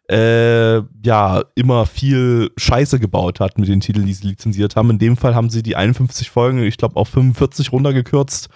[0.09, 4.91] äh, ja immer viel Scheiße gebaut hat mit den Titeln, die sie lizenziert haben.
[4.91, 8.47] In dem Fall haben sie die 51 Folgen, ich glaube, auf 45 runtergekürzt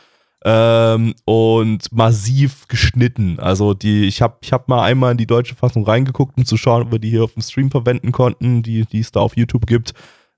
[0.49, 3.37] ähm, und massiv geschnitten.
[3.37, 6.55] Also die, ich habe ich hab mal einmal in die deutsche Fassung reingeguckt, um zu
[6.55, 9.35] schauen, ob wir die hier auf dem Stream verwenden konnten, die, die es da auf
[9.35, 9.93] YouTube gibt.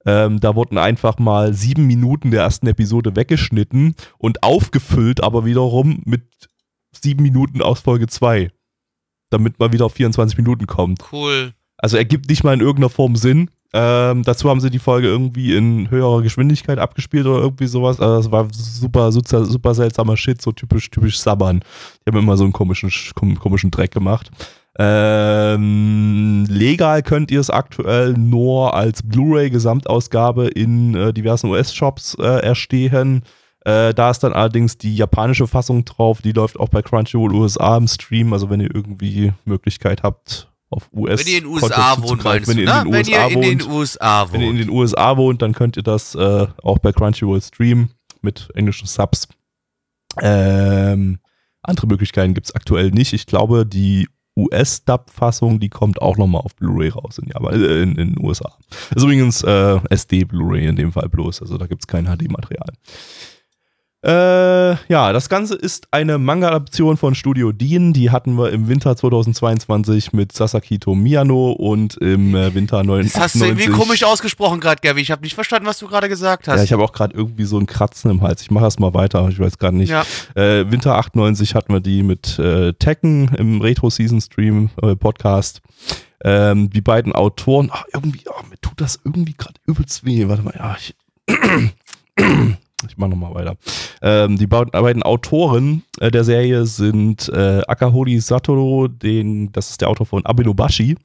[0.07, 6.01] Ähm, da wurden einfach mal sieben Minuten der ersten Episode weggeschnitten und aufgefüllt, aber wiederum
[6.05, 6.23] mit
[6.91, 8.49] sieben Minuten aus Folge 2.
[9.29, 11.03] Damit man wieder auf 24 Minuten kommt.
[11.11, 11.53] Cool.
[11.77, 13.51] Also ergibt nicht mal in irgendeiner Form Sinn.
[13.71, 17.99] Ähm, dazu haben sie die Folge irgendwie in höherer Geschwindigkeit abgespielt oder irgendwie sowas.
[17.99, 21.59] Also das war super, super, super seltsamer Shit, so typisch, typisch Sabbern.
[22.05, 24.31] Die haben immer so einen komischen, kom- komischen Dreck gemacht.
[24.79, 33.23] Ähm, legal könnt ihr es aktuell nur als Blu-ray-Gesamtausgabe in äh, diversen US-Shops äh, erstehen.
[33.65, 37.77] Äh, da ist dann allerdings die japanische Fassung drauf, die läuft auch bei Crunchyroll USA
[37.77, 38.31] im Stream.
[38.33, 42.47] Also wenn ihr irgendwie Möglichkeit habt, auf US Wenn ihr in den USA wohnt, meinst
[42.47, 42.81] wenn du, ihr ne?
[42.81, 44.59] in den Wenn USA ihr in den wohnt, USA wenn ihr in wohnt.
[44.61, 49.27] den USA wohnt, dann könnt ihr das äh, auch bei Crunchyroll streamen mit englischen Subs.
[50.21, 51.19] Ähm,
[51.61, 53.13] andere Möglichkeiten gibt es aktuell nicht.
[53.13, 57.95] Ich glaube, die US-Dub-Fassung, die kommt auch nochmal auf Blu-ray raus in, Japan, äh, in,
[57.95, 58.57] in den USA.
[58.69, 62.73] Das ist übrigens äh, SD-Blu-ray in dem Fall bloß, also da gibt es kein HD-Material.
[64.01, 67.91] Äh, ja, das Ganze ist eine Manga-Adaption von Studio Dean.
[67.91, 73.11] Die hatten wir im Winter 2022 mit Sasaki Miyano und im äh, Winter 99.
[73.11, 75.01] Das hast du irgendwie komisch ausgesprochen gerade, Gavi.
[75.01, 76.57] Ich habe nicht verstanden, was du gerade gesagt hast.
[76.57, 78.41] Ja, ich habe auch gerade irgendwie so ein Kratzen im Hals.
[78.41, 79.89] Ich mache erst mal weiter, ich weiß gerade nicht.
[79.89, 80.05] Ja.
[80.33, 85.61] Äh, Winter 98 hatten wir die mit äh, Tekken im Retro-Season-Stream äh, Podcast.
[86.23, 90.29] Ähm, die beiden Autoren, ach, irgendwie, ach, mir tut das irgendwie gerade übelst weh.
[90.29, 90.95] Warte mal, ja, ich.
[92.87, 93.55] Ich mache nochmal weiter.
[94.01, 99.89] Ähm, die beiden Autoren äh, der Serie sind äh, Akahori Satoru, den, das ist der
[99.89, 100.95] Autor von Abenobashi,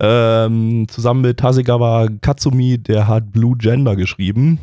[0.00, 4.60] ähm, zusammen mit Tasegawa Katsumi, der hat Blue Gender geschrieben.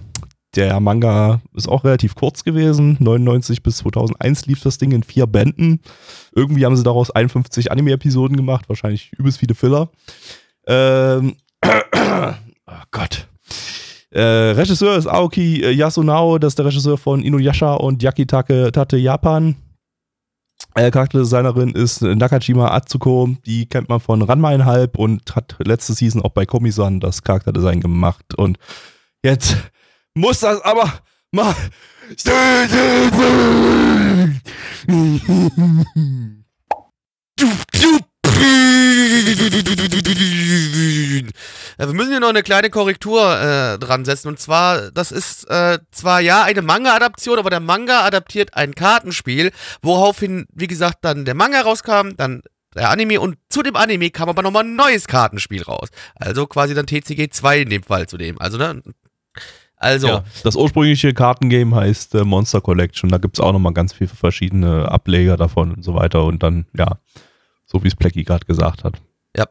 [0.55, 2.95] Der Manga ist auch relativ kurz gewesen.
[3.01, 5.81] 99 bis 2001 lief das Ding in vier Bänden.
[6.33, 9.89] Irgendwie haben sie daraus 51 Anime-Episoden gemacht, wahrscheinlich übelst viele Filler.
[10.65, 13.27] Ähm, oh Gott.
[14.15, 18.95] Äh, Regisseur ist Aoki äh, Yasunao, das ist der Regisseur von Inuyasha und Yakitake Tate
[18.95, 19.57] Japan.
[20.73, 26.21] Äh, Charakterdesignerin ist Nakajima Atsuko, die kennt man von Ranma einhalb und hat letzte Season
[26.21, 28.23] auch bei Komisan das Charakterdesign gemacht.
[28.37, 28.57] Und
[29.21, 29.57] jetzt
[30.13, 30.93] muss das aber
[31.33, 31.53] mal.
[41.77, 44.29] Wir müssen hier noch eine kleine Korrektur äh, dran setzen.
[44.29, 49.51] Und zwar, das ist äh, zwar ja eine Manga-Adaption, aber der Manga adaptiert ein Kartenspiel,
[49.81, 52.41] woraufhin, wie gesagt, dann der Manga rauskam, dann
[52.75, 55.89] der Anime und zu dem Anime kam aber nochmal ein neues Kartenspiel raus.
[56.15, 58.39] Also quasi dann TCG 2 in dem Fall zu dem.
[58.39, 58.81] Also, ne?
[59.77, 60.07] Also.
[60.07, 63.09] Ja, das ursprüngliche Kartengame heißt äh, Monster Collection.
[63.09, 66.25] Da gibt es auch nochmal ganz viele verschiedene Ableger davon und so weiter.
[66.25, 66.97] Und dann, ja,
[67.65, 69.01] so wie es Plecky gerade gesagt hat.
[69.35, 69.45] Ja.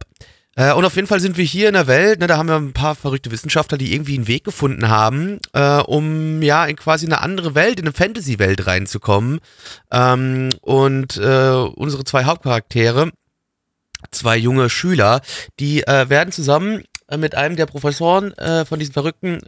[0.57, 2.57] Äh, und auf jeden Fall sind wir hier in der Welt, ne, da haben wir
[2.57, 7.07] ein paar verrückte Wissenschaftler, die irgendwie einen Weg gefunden haben, äh, um ja in quasi
[7.07, 9.41] eine andere Welt, in eine Fantasy-Welt reinzukommen.
[9.91, 13.11] Ähm, und äh, unsere zwei Hauptcharaktere,
[14.11, 15.23] zwei junge Schüler,
[15.59, 18.33] die äh, werden zusammen äh, mit einem der Professoren
[18.67, 19.41] von diesen Verrückten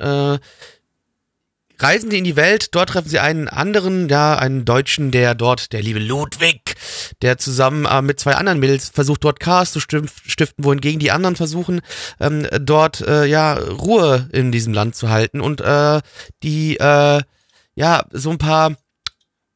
[1.79, 5.73] reisen die in die Welt, dort treffen sie einen anderen, ja, einen Deutschen, der dort,
[5.73, 6.75] der liebe Ludwig,
[7.23, 11.37] der zusammen äh, mit zwei anderen Mädels versucht, dort Chaos zu stiften, wohingegen die anderen
[11.37, 11.81] versuchen,
[12.21, 16.01] ähm, dort, äh, ja, Ruhe in diesem Land zu halten und äh,
[16.43, 17.21] die, äh,
[17.75, 18.77] ja, so ein paar,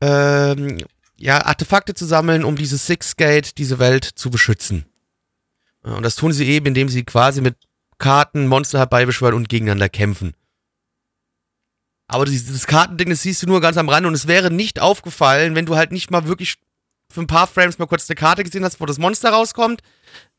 [0.00, 0.78] ähm,
[1.16, 4.86] ja, Artefakte zu sammeln, um dieses Six Gate, diese Welt zu beschützen.
[5.82, 7.56] Und das tun sie eben, indem sie quasi mit
[7.98, 10.34] Karten Monster herbeibeschwören und gegeneinander kämpfen.
[12.10, 15.54] Aber dieses Kartending, das siehst du nur ganz am Rand und es wäre nicht aufgefallen,
[15.54, 16.56] wenn du halt nicht mal wirklich
[17.08, 19.80] für ein paar Frames mal kurz eine Karte gesehen hast, wo das Monster rauskommt.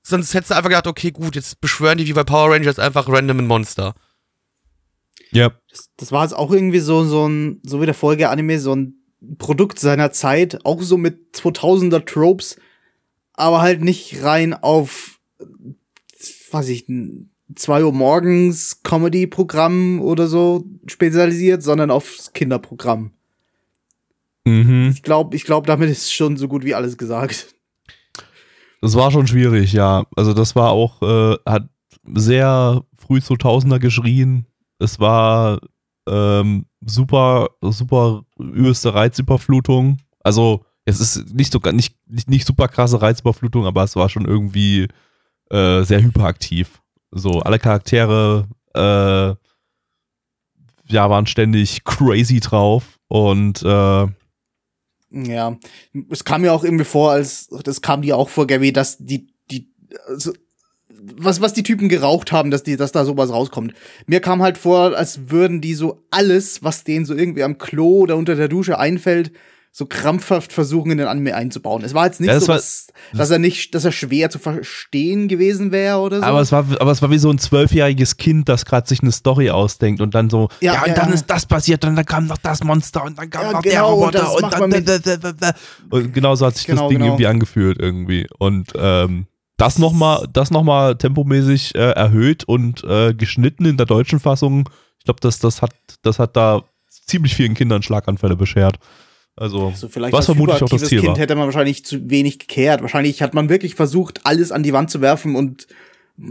[0.03, 3.07] Sonst hättest du einfach gedacht, okay, gut, jetzt beschwören die wie bei Power Rangers einfach
[3.07, 3.95] random ein Monster.
[5.31, 5.53] Ja.
[5.69, 8.95] Das, das war jetzt auch irgendwie so, so ein, so wie der Folge-Anime, so ein
[9.38, 12.57] Produkt seiner Zeit, auch so mit 2000er Tropes,
[13.31, 15.21] aber halt nicht rein auf,
[16.51, 16.89] weiß ich,
[17.56, 23.12] 2 Uhr morgens Comedy-Programm oder so spezialisiert, sondern aufs Kinderprogramm.
[24.46, 24.92] Mhm.
[24.94, 27.54] Ich glaube, ich glaub, damit ist schon so gut wie alles gesagt.
[28.82, 30.06] Das war schon schwierig, ja.
[30.16, 31.70] Also das war auch, äh, hat
[32.14, 34.48] sehr früh 2000er geschrien.
[34.80, 35.60] Es war
[36.10, 39.98] ähm, super, super übelste Reizüberflutung.
[40.24, 44.26] Also es ist nicht so nicht, nicht, nicht super krasse Reizüberflutung, aber es war schon
[44.26, 44.88] irgendwie
[45.52, 46.81] äh, sehr hyperaktiv.
[47.12, 49.36] So, alle Charaktere äh,
[50.91, 54.08] ja, waren ständig crazy drauf und äh,
[55.12, 55.58] Ja,
[56.10, 59.28] es kam mir auch irgendwie vor, als das kam dir auch vor, Gabby, dass die
[59.50, 59.69] die
[60.08, 60.32] also,
[60.89, 63.74] was was die Typen geraucht haben, dass die dass da sowas rauskommt.
[64.06, 68.00] Mir kam halt vor, als würden die so alles, was denen so irgendwie am Klo
[68.00, 69.32] oder unter der Dusche einfällt,
[69.73, 71.81] so krampfhaft versuchen in den Anime einzubauen.
[71.86, 74.38] Es war jetzt nicht Ja, so, war- dass, dass er nicht, dass er schwer zu
[74.38, 76.24] verstehen gewesen wäre oder so.
[76.26, 79.13] Aber es war, aber es war wie so ein zwölfjähriges Kind, das gerade sich eine
[79.13, 82.05] Story ausdenkt und dann so, ja, Ja, und ja, dann ist das passiert und dann
[82.05, 85.55] kam noch das Monster und dann kam noch genau, der Roboter und man dann mit-
[85.89, 87.11] und genau so hat sich Genau, das Ding genau.
[87.11, 93.13] irgendwie angefühlt irgendwie und ähm, das nochmal, das noch mal tempomäßig äh, erhöht und äh,
[93.13, 94.67] geschnitten in der deutschen Fassung.
[94.97, 96.63] Ich glaube, das, das hat, das hat da
[97.05, 98.78] ziemlich vielen Kindern Schlaganfälle beschert.
[99.36, 101.17] Also, So vielleicht was als vermutlich auch das Ziel Kind war.
[101.17, 102.82] hätte man wahrscheinlich zu wenig gekehrt.
[102.82, 105.67] Wahrscheinlich hat man wirklich versucht, alles an die Wand zu werfen und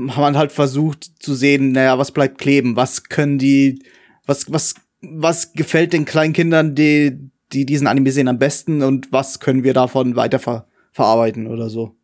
[0.08, 2.76] hat man halt versucht zu sehen, naja, was bleibt kleben?
[2.76, 3.82] Was können die,
[4.26, 7.18] was, was, was gefällt den kleinen Kindern, die,
[7.52, 11.70] die diesen Anime sehen am besten und was können wir davon weiter ver verarbeiten oder
[11.70, 11.94] so.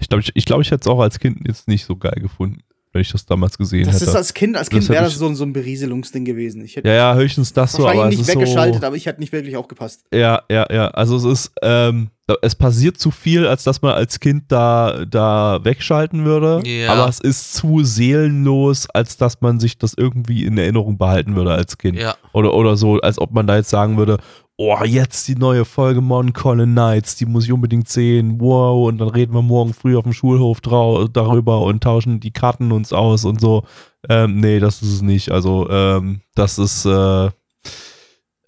[0.00, 2.18] Ich glaube, ich, ich, glaub, ich hätte es auch als Kind jetzt nicht so geil
[2.20, 2.62] gefunden,
[2.92, 4.04] wenn ich das damals gesehen Das hätte.
[4.06, 6.62] ist als Kind, als Das Kind wäre das so, so ein Berieselungsding gewesen.
[6.64, 9.32] Ich hätte ja, ja, höchstens das so, wahrscheinlich nicht weggeschaltet, so, aber ich hätte nicht
[9.32, 10.04] wirklich aufgepasst.
[10.12, 10.88] Ja, ja, ja.
[10.88, 12.10] Also es ist, ähm,
[12.42, 16.62] es passiert zu viel, als dass man als Kind da, da wegschalten würde.
[16.68, 16.92] Ja.
[16.92, 21.52] Aber es ist zu seelenlos, als dass man sich das irgendwie in Erinnerung behalten würde
[21.52, 21.98] als Kind.
[21.98, 22.14] Ja.
[22.32, 24.18] Oder, oder so, als ob man da jetzt sagen würde,
[24.56, 28.98] oh, jetzt die neue Folge Mon Colin Knights, die muss ich unbedingt sehen, wow, und
[28.98, 33.24] dann reden wir morgen früh auf dem Schulhof darüber und tauschen die Karten uns aus
[33.24, 33.64] und so.
[34.08, 35.30] Ähm, nee, das ist es nicht.
[35.30, 37.30] Also, ähm, das ist, äh,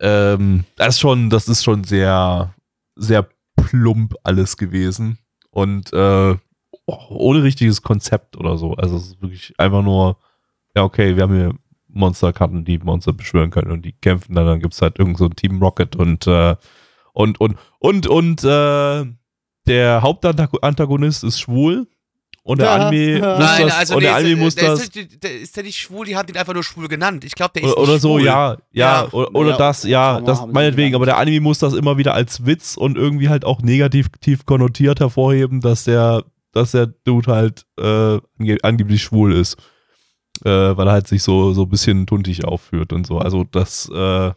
[0.01, 2.55] ähm, das ist schon, das ist schon sehr,
[2.97, 3.27] sehr
[3.57, 5.19] plump alles gewesen.
[5.51, 6.37] Und äh,
[6.87, 8.75] ohne richtiges Konzept oder so.
[8.75, 10.19] Also es ist wirklich einfach nur,
[10.77, 11.55] ja, okay, wir haben hier
[11.95, 15.27] Monsterkarten, die Monster beschwören können und die kämpfen dann, dann gibt es halt irgend so
[15.27, 16.57] ein Team Rocket und äh,
[17.13, 19.05] und und und und äh,
[19.67, 21.87] der Hauptantagonist ist schwul
[22.43, 22.89] und der Ja.
[22.89, 25.41] Anime muss Nein, das, also und nee, der Anime ist, muss der, das ist, der,
[25.41, 27.25] ist der nicht schwul, die haben ihn einfach nur schwul genannt.
[27.25, 29.09] Ich glaube, der ist oder, nicht oder so, ja, ja, Ja.
[29.13, 32.45] oder, oder Ja, das, ja, das meinetwegen, aber der Anime muss das immer wieder als
[32.45, 37.65] Witz und irgendwie halt auch negativ tief konnotiert hervorheben, dass der, dass der Dude halt
[37.79, 39.57] äh, ange angeblich schwul ist.
[40.45, 43.19] Äh, weil er halt sich so, so ein bisschen tuntig aufführt und so.
[43.19, 44.33] Also das, äh,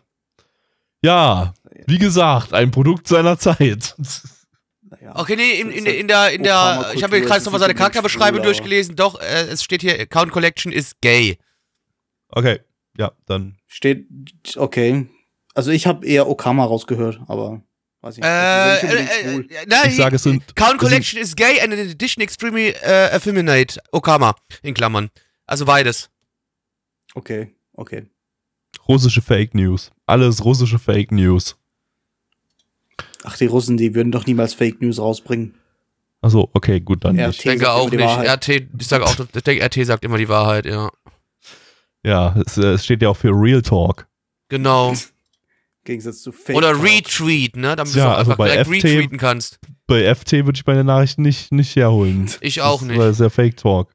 [1.04, 1.54] ja,
[1.88, 3.96] wie gesagt, ein Produkt seiner Zeit.
[4.90, 5.14] Naja.
[5.16, 8.42] Okay, nee, in, in, in der, in der, ich habe mir gerade nochmal seine Charakterbeschreibung
[8.42, 8.96] durchgelesen.
[8.96, 11.38] Doch, äh, es steht hier, Account Collection ist gay.
[12.30, 12.60] Okay,
[12.98, 13.58] ja, dann.
[13.66, 14.06] Steht,
[14.56, 15.08] okay.
[15.56, 17.62] Also ich habe eher Okama rausgehört, aber
[18.02, 18.30] weiß ich nicht.
[18.30, 19.48] Äh, äh, äh, schwul.
[19.50, 22.22] äh, nein, Ich sage, es sind- Count es sind- Collection ist gay and in addition
[22.24, 23.80] extremely äh, effeminate.
[23.92, 25.10] Okama, in Klammern.
[25.48, 26.10] Also beides.
[27.16, 28.06] Okay, okay.
[28.88, 29.92] Russische Fake News.
[30.06, 31.58] Alles russische Fake News.
[33.24, 35.56] Ach, die Russen, die würden doch niemals Fake News rausbringen.
[36.22, 37.40] Achso, okay, gut, dann Ja, nicht.
[37.40, 38.00] Ich denke auch nicht.
[38.00, 38.48] Wahrheit.
[38.50, 40.90] RT, ich sage auch, ich denke, RT sagt immer die Wahrheit, ja.
[42.04, 44.08] Ja, es, äh, es steht ja auch für Real Talk.
[44.50, 44.92] Genau.
[44.92, 44.98] Im
[45.84, 46.82] Gegensatz zu Fake Oder.
[46.82, 47.76] Retweet, ne?
[47.76, 49.60] Damit Ja, du auch also einfach bei direkt FT retweeten kannst.
[49.88, 52.30] Bei FT würde ich meine Nachrichten nicht, nicht herholen.
[52.42, 53.00] Ich auch das nicht.
[53.00, 53.94] Das ist ja Fake Talk.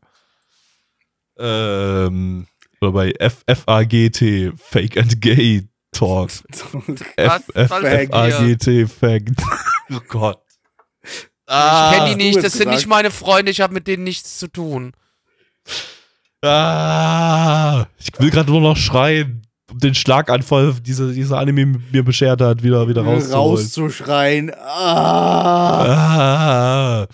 [1.39, 2.47] Ähm,
[2.81, 6.31] oder bei F FAGT, Fake and Gay Talk.
[7.17, 9.43] F Was F soll F A G T Fact.
[9.93, 10.41] oh Gott.
[11.47, 12.77] Ah, ich kenne die nicht, das sind gesagt.
[12.77, 14.93] nicht meine Freunde, ich habe mit denen nichts zu tun.
[16.43, 22.41] Ah, ich will gerade nur noch schreien, um den Schlaganfall, diese, dieser Anime mir beschert
[22.41, 23.35] hat, wieder, wieder rauszuholen.
[23.35, 24.53] rauszuschreien.
[24.55, 25.85] Ah.
[27.03, 27.07] Ah.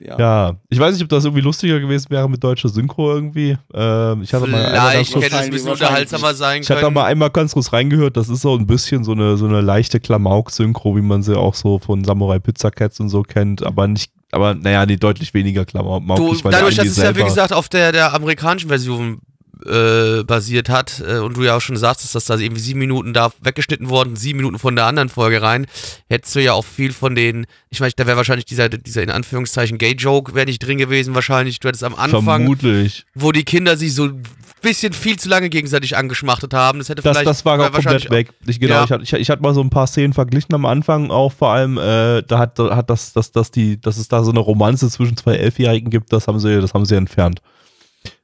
[0.00, 3.56] Ja, ich weiß nicht, ob das irgendwie lustiger gewesen wäre mit deutscher Synchro irgendwie.
[3.72, 6.68] Ähm, ich hatte mal einmal ganz Vielleicht kurz, hätte es ein bisschen unterhaltsamer sein ich
[6.68, 6.94] hatte da können.
[6.94, 8.16] mal einmal ganz kurz reingehört.
[8.16, 11.54] Das ist so ein bisschen so eine, so eine leichte Klamauk-Synchro, wie man sie auch
[11.54, 13.64] so von Samurai Pizza Cats und so kennt.
[13.64, 16.04] Aber nicht, aber naja, nee, deutlich weniger Klamauk.
[16.16, 19.20] Du, dadurch, dass es ja, wie gesagt, auf der, der amerikanischen Version
[19.66, 23.12] äh, basiert hat äh, und du ja auch schon sagst, dass da irgendwie sieben Minuten
[23.12, 25.66] da weggeschnitten worden, sieben Minuten von der anderen Folge rein,
[26.08, 29.10] hättest du ja auch viel von den, ich meine, da wäre wahrscheinlich dieser, dieser in
[29.10, 31.60] Anführungszeichen Gay-Joke wäre nicht drin gewesen wahrscheinlich.
[31.60, 33.04] Du hättest am Anfang, Vermutlich.
[33.14, 34.22] wo die Kinder sich so ein
[34.62, 38.10] bisschen viel zu lange gegenseitig angeschmachtet haben, das hätte Das, vielleicht das war auch komplett
[38.10, 38.30] weg.
[38.46, 38.84] Ich, genau, Ja.
[38.84, 41.50] ich, hatte, ich, ich hatte mal so ein paar Szenen verglichen am Anfang auch vor
[41.50, 44.88] allem, äh, da hat, hat das, das, das die, dass es da so eine Romanze
[44.88, 47.40] zwischen zwei Elfjährigen gibt, das haben sie, das haben sie entfernt.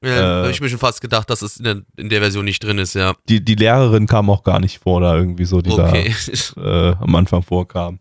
[0.03, 2.45] Ja, Äh, habe ich mir schon fast gedacht, dass es in der, in der Version
[2.45, 3.15] nicht drin ist, ja.
[3.29, 6.15] Die, die Lehrerin kam auch gar nicht vor, da irgendwie so, die Okay.
[6.57, 7.99] da äh, am Anfang vorkam.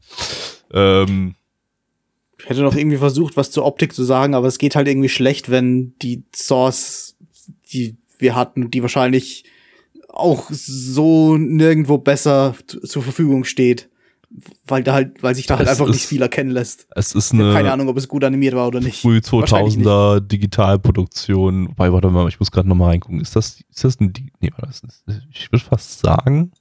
[0.72, 1.36] Ähm,
[2.38, 5.10] Ich hätte noch irgendwie versucht, was zur Optik zu sagen, aber es geht halt irgendwie
[5.10, 7.16] schlecht, wenn die Source,
[7.72, 9.44] die wir hatten, die wahrscheinlich
[10.08, 13.89] auch so nirgendwo besser zu- zur Verfügung steht.
[14.68, 16.88] Weil da halt, weil sich da halt Es einfach ist nicht viel erkennen lässt.
[16.96, 19.02] es ist eine keine Ahnung, ob es gut animiert war oder nicht.
[19.02, 19.88] früh Wahrscheinlich nicht.
[19.88, 21.70] 2000er Digitalproduktion.
[21.70, 23.20] Wobei, warte mal, ich muss gerade nochmal reingucken.
[23.22, 25.04] Ist das, ist das ein, nee, das ist,
[25.34, 26.52] ich würde fast sagen,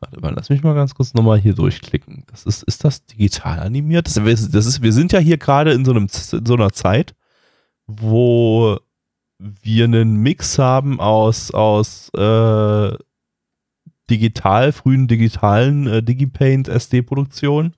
[0.00, 2.24] warte mal, lass mich mal ganz kurz nochmal hier durchklicken.
[2.30, 4.06] Das ist, ist das digital animiert?
[4.06, 6.72] Das, ist- das ist, wir sind ja hier gerade in so einem, in so einer
[6.72, 7.14] Zeit,
[7.86, 8.78] wo
[9.38, 12.96] wir einen Mix haben aus, aus, äh,
[14.10, 17.74] digital, frühen digitalen äh, Digipaint SD-Produktionen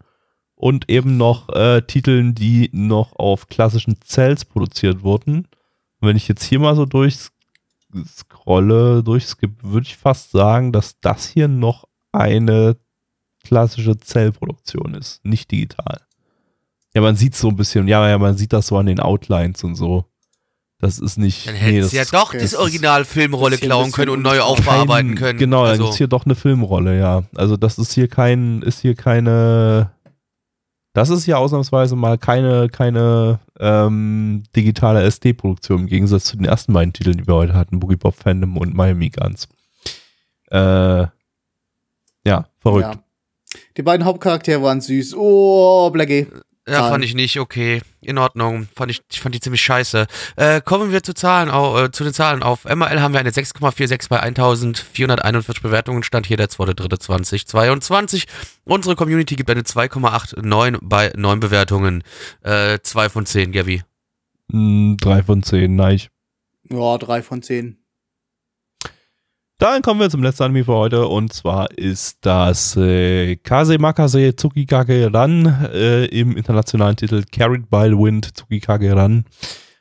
[0.54, 5.48] und eben noch äh, Titeln, die noch auf klassischen Cells produziert wurden.
[6.00, 11.28] Und wenn ich jetzt hier mal so durchscrolle, durchskippe, würde ich fast sagen, dass das
[11.28, 12.76] hier noch eine
[13.44, 16.00] klassische Zellproduktion ist, nicht digital.
[16.94, 19.62] Ja, man sieht so ein bisschen, ja, ja, man sieht das so an den Outlines
[19.62, 20.06] und so.
[20.78, 21.46] Das ist nicht.
[21.48, 25.14] Dann hätten das sie ja doch das ist Original-Filmrolle bisschen- klauen können und neu aufarbeiten
[25.14, 25.38] kein- können.
[25.38, 27.22] Genau, also, das ist hier doch eine Filmrolle, ja.
[27.34, 29.90] Also das ist hier kein, ist hier keine.
[30.92, 36.72] Das ist ja ausnahmsweise mal keine, keine ähm, digitale SD-Produktion im Gegensatz zu den ersten
[36.72, 39.48] beiden Titeln, die wir heute hatten, Boogie Bob Fandom und Miami Guns.
[40.50, 41.06] Äh,
[42.24, 42.94] ja, verrückt.
[42.94, 43.02] Ja.
[43.76, 45.14] Die beiden Hauptcharaktere waren süß.
[45.16, 46.26] Oh, Blackie.
[46.68, 47.80] Ja, fand ich nicht okay.
[48.00, 48.68] In Ordnung.
[48.76, 50.06] Fand ich, ich fand die ziemlich scheiße.
[50.36, 52.42] Äh, kommen wir zu Zahlen, au- äh, zu den Zahlen.
[52.42, 56.02] Auf MRL haben wir eine 6,46 bei 1441 Bewertungen.
[56.02, 58.24] Stand hier der 2.3.2022.
[58.64, 62.02] Unsere Community gibt eine 2,89 bei 9 Bewertungen.
[62.42, 63.82] Äh, 2 von 10, Gabi.
[64.48, 66.02] Mm, drei von zehn, nein.
[66.70, 67.78] Ja, drei von zehn.
[69.58, 74.36] Dann kommen wir zum letzten Anime für heute und zwar ist das äh, Kase Makase
[74.36, 79.24] Tsukikage Ran äh, im internationalen Titel Carried by the Wind Tsukikage Ran.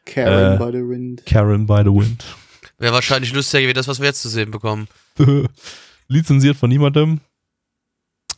[0.05, 1.25] Karen Äh, by the Wind.
[1.25, 2.23] Karen by the Wind.
[2.77, 4.87] Wäre wahrscheinlich lustiger wie das, was wir jetzt zu sehen bekommen.
[6.07, 7.19] Lizenziert von niemandem.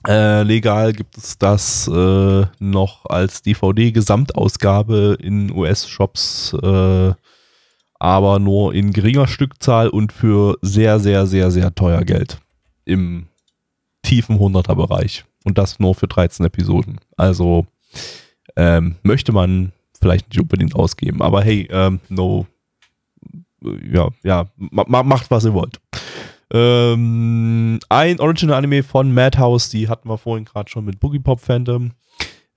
[0.08, 7.14] Äh, legal gibt es das äh, noch als DVD-Gesamtausgabe in US-Shops, äh,
[8.00, 12.40] aber nur in geringer Stückzahl und für sehr, sehr, sehr, sehr teuer Geld.
[12.86, 13.28] Im
[14.04, 15.26] tiefen 100er-Bereich.
[15.44, 17.00] Und das nur für 13 Episoden.
[17.16, 17.66] Also
[18.56, 21.22] ähm, möchte man vielleicht nicht unbedingt ausgeben.
[21.22, 22.48] Aber hey, ähm, no.
[23.62, 25.80] Ja, ja, ma ma macht, was ihr wollt.
[26.54, 31.92] Ähm, ein Original-Anime von Madhouse, die hatten wir vorhin gerade schon mit Boogie Pop Phantom.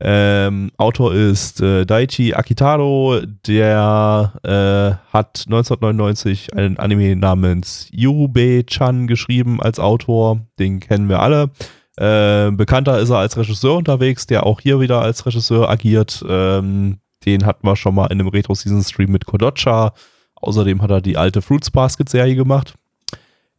[0.02, 9.60] Ähm, Autor ist äh, Daichi Akitaro, der äh, hat 1999 einen Anime namens Yube-chan geschrieben
[9.60, 10.40] als Autor.
[10.58, 11.50] Den kennen wir alle.
[11.98, 16.24] Äh, bekannter ist er als Regisseur unterwegs, der auch hier wieder als Regisseur agiert.
[16.26, 19.92] Ähm, den hatten wir schon mal in einem Retro-Season-Stream mit Kodocha.
[20.36, 22.74] Außerdem hat er die alte Fruits Basket-Serie gemacht.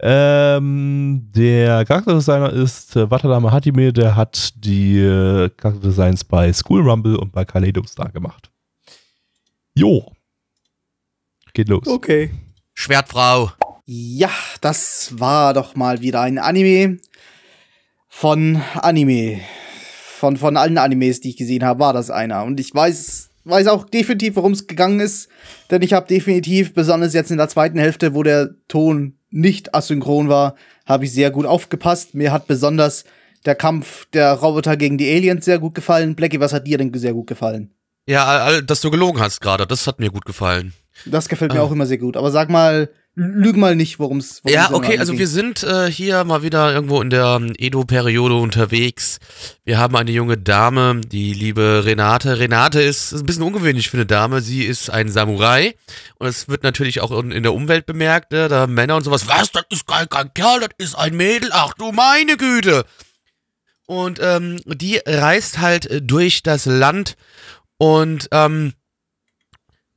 [0.04, 7.18] Ähm, der Charakterdesigner ist äh, Watadama Hatime, der hat die äh, Charakterdesigns bei School Rumble
[7.18, 8.50] und bei Kaleido Star gemacht.
[9.76, 10.12] Jo.
[11.54, 11.86] Geht los.
[11.86, 12.32] Okay.
[12.74, 13.52] Schwertfrau.
[13.86, 14.32] Ja,
[14.62, 16.98] das war doch mal wieder ein Anime
[18.08, 19.42] von Anime.
[20.18, 22.44] Von, von allen Animes, die ich gesehen habe, war das einer.
[22.44, 25.30] Und ich weiß, weiß auch definitiv, worum es gegangen ist.
[25.70, 30.30] Denn ich habe definitiv, besonders jetzt in der zweiten Hälfte, wo der Ton nicht asynchron
[30.30, 30.56] war,
[30.86, 32.14] habe ich sehr gut aufgepasst.
[32.16, 33.06] Mir hat besonders
[33.46, 36.16] der Kampf der Roboter gegen die Aliens sehr gut gefallen.
[36.16, 37.72] Blackie, was hat dir denn sehr gut gefallen?
[38.08, 40.74] Ja, dass du gelogen hast gerade, das hat mir gut gefallen.
[41.06, 41.64] Das gefällt mir Ah.
[41.64, 42.18] auch immer sehr gut.
[42.18, 46.24] Aber sag mal, lüg mal nicht, worum es Ja, okay, also wir sind äh, hier
[46.24, 49.20] mal wieder irgendwo in der ähm, Edo-Periode unterwegs.
[49.66, 52.40] Wir haben eine junge Dame, die liebe Renate.
[52.40, 54.42] Renate ist, ist ein bisschen ungewöhnlich für eine Dame.
[54.42, 55.76] Sie ist ein Samurai
[56.20, 59.28] und es wird natürlich auch in, in der Umwelt bemerkt, äh, da Männer und sowas.
[59.28, 61.50] Was, das ist kein, kein Kerl, das ist ein Mädel.
[61.52, 62.86] Ach du meine Güte.
[63.88, 67.18] Und ähm, die reist halt äh, durch das Land
[67.78, 68.74] und ähm,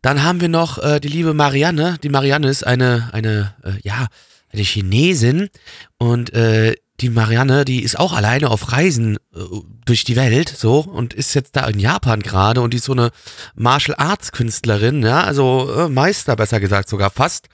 [0.04, 1.96] dann haben wir noch äh, die liebe Marianne.
[2.02, 4.08] Die Marianne ist eine, eine, äh, ja,
[4.52, 5.48] eine Chinesin
[5.96, 9.38] und äh, die Marianne, die ist auch alleine auf Reisen äh,
[9.86, 12.92] durch die Welt, so, und ist jetzt da in Japan gerade und die ist so
[12.92, 13.12] eine
[13.54, 17.48] Martial Arts Künstlerin, ja, also äh, Meister besser gesagt sogar fast.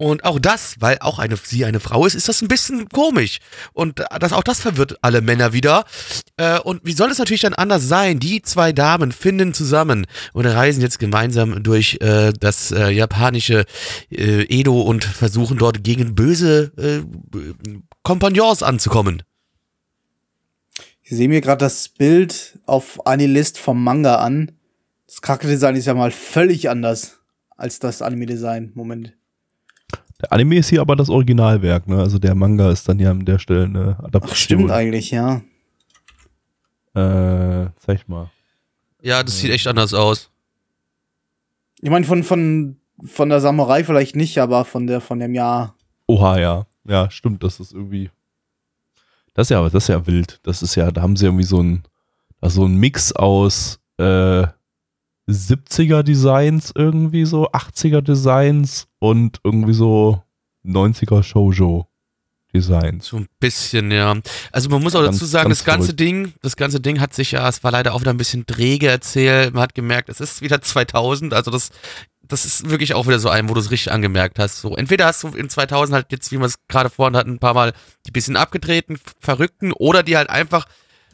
[0.00, 3.38] Und auch das, weil auch eine, sie eine Frau ist, ist das ein bisschen komisch.
[3.74, 5.84] Und das, auch das verwirrt alle Männer wieder.
[6.38, 8.18] Äh, und wie soll es natürlich dann anders sein?
[8.18, 13.66] Die zwei Damen finden zusammen und reisen jetzt gemeinsam durch äh, das äh, japanische
[14.10, 17.02] äh, Edo und versuchen dort gegen böse äh,
[18.02, 19.22] Kompagnons anzukommen.
[21.02, 24.52] Ich sehe mir gerade das Bild auf Anilist vom Manga an.
[25.06, 27.18] Das Charakterdesign ist ja mal völlig anders
[27.58, 28.72] als das Anime-Design.
[28.74, 29.19] Moment.
[30.20, 31.98] Der Anime ist hier aber das Originalwerk, ne?
[31.98, 34.30] Also der Manga ist dann ja an der Stelle eine Adaption.
[34.30, 35.40] Ach, stimmt eigentlich, ja.
[36.94, 38.30] Äh, zeig mal.
[39.02, 40.30] Ja, das sieht echt anders aus.
[41.80, 45.74] Ich meine, von, von, von der Samurai vielleicht nicht, aber von, der, von dem Jahr.
[46.06, 46.66] Oha, ja.
[46.84, 48.10] Ja, stimmt, das ist irgendwie.
[49.34, 50.40] Das ist ja, das ist ja wild.
[50.42, 51.84] Das ist ja, da haben sie irgendwie so ein,
[52.40, 54.46] da so ein Mix aus äh,
[55.30, 60.22] 70er Designs irgendwie so, 80er Designs und irgendwie so
[60.64, 61.86] 90er Shoujo
[62.52, 63.06] Designs.
[63.06, 64.14] So ein bisschen, ja.
[64.50, 66.00] Also man muss auch Ganz- dazu sagen, das ganze verrückt.
[66.00, 68.88] Ding, das ganze Ding hat sich ja, es war leider auch wieder ein bisschen träge
[68.88, 69.54] erzählt.
[69.54, 71.70] Man hat gemerkt, es ist wieder 2000, also das,
[72.22, 74.60] das ist wirklich auch wieder so ein, wo du es richtig angemerkt hast.
[74.60, 77.38] So, entweder hast du in 2000 halt jetzt, wie wir es gerade vorhin hatten, ein
[77.38, 77.72] paar Mal
[78.06, 80.66] die bisschen abgedrehten, verrückten oder die halt einfach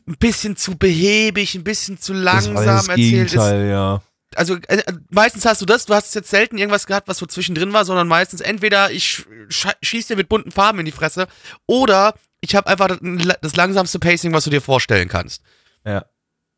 [0.08, 3.30] ein bisschen zu behäbig, ein bisschen zu Das war langsam das erzählt ist.
[3.32, 4.02] Gegenteil, ja.
[4.34, 7.72] Also äh, meistens hast du das, du hast jetzt selten irgendwas gehabt, was so zwischendrin
[7.72, 11.26] war, sondern meistens entweder ich schieße dir mit bunten Farben in die Fresse
[11.66, 12.98] oder ich habe einfach das,
[13.40, 15.42] das langsamste Pacing, was du dir vorstellen kannst.
[15.84, 16.04] Ja.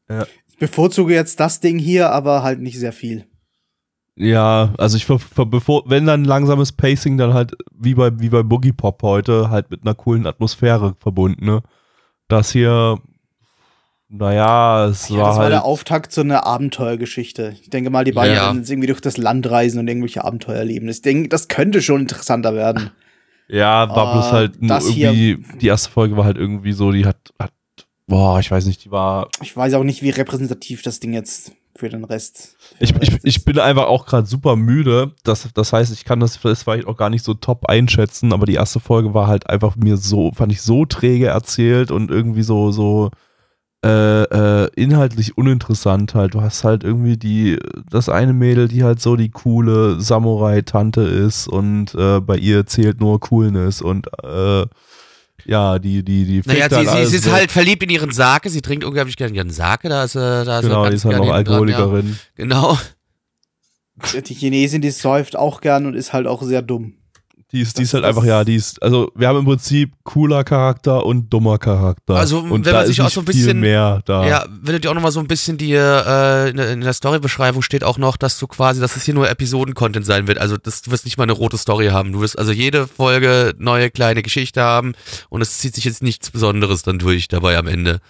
[0.08, 0.26] ja.
[0.46, 3.26] Ich bevorzuge jetzt das Ding hier, aber halt nicht sehr viel.
[4.20, 8.72] Ja, also ich bevor, wenn dann langsames Pacing, dann halt wie bei, wie bei Boogie
[8.72, 11.62] Pop heute, halt mit einer coolen Atmosphäre verbunden, ne?
[12.26, 12.98] Das hier,
[14.10, 15.26] naja, es ja, war.
[15.26, 17.54] Das halt war der Auftakt zu einer Abenteuergeschichte.
[17.60, 18.46] Ich denke mal, die beiden ja.
[18.46, 20.88] werden irgendwie durch das Land reisen und irgendwelche Abenteuer erleben.
[20.88, 22.90] Ich denke, das könnte schon interessanter werden.
[23.50, 27.06] Ja, war uh, bloß halt nur irgendwie, die erste Folge war halt irgendwie so, die
[27.06, 27.50] hat, hat,
[28.06, 29.30] boah, ich weiß nicht, die war.
[29.40, 32.58] Ich weiß auch nicht, wie repräsentativ das Ding jetzt für den Rest.
[32.76, 35.14] Für ich, den Rest ich, ich bin einfach auch gerade super müde.
[35.24, 38.44] Das, das heißt, ich kann das, das vielleicht auch gar nicht so top einschätzen, aber
[38.44, 42.42] die erste Folge war halt einfach mir so, fand ich so träge erzählt und irgendwie
[42.42, 43.10] so, so
[43.84, 46.34] äh, äh, inhaltlich uninteressant halt.
[46.34, 47.58] Du hast halt irgendwie die,
[47.88, 53.00] das eine Mädel, die halt so die coole Samurai-Tante ist und äh, bei ihr zählt
[53.00, 54.66] nur Coolness und äh,
[55.44, 58.50] ja, die, die, die Naja, sie, halt sie, sie ist halt verliebt in ihren Sake,
[58.50, 61.18] sie trinkt unglaublich gerne ihren Sake, da ist, äh, da ist Genau, die ist halt
[61.18, 62.06] noch Alkoholikerin.
[62.06, 62.44] Dran, ja.
[62.44, 62.78] Genau.
[64.26, 66.94] Die Chinesin, die säuft auch gern und ist halt auch sehr dumm.
[67.52, 70.44] Die ist, die ist halt einfach, ja, die ist, also wir haben im Prinzip cooler
[70.44, 72.16] Charakter und dummer Charakter.
[72.16, 74.28] Also und wenn man sich auch so ein bisschen mehr da.
[74.28, 77.96] Ja, wenn du auch nochmal so ein bisschen die, äh, in der Storybeschreibung steht auch
[77.96, 80.36] noch, dass du quasi, dass es hier nur Episoden-Content sein wird.
[80.36, 82.12] Also das, du wirst nicht mal eine rote Story haben.
[82.12, 84.92] Du wirst also jede Folge neue kleine Geschichte haben
[85.30, 88.00] und es zieht sich jetzt nichts Besonderes dann durch dabei am Ende.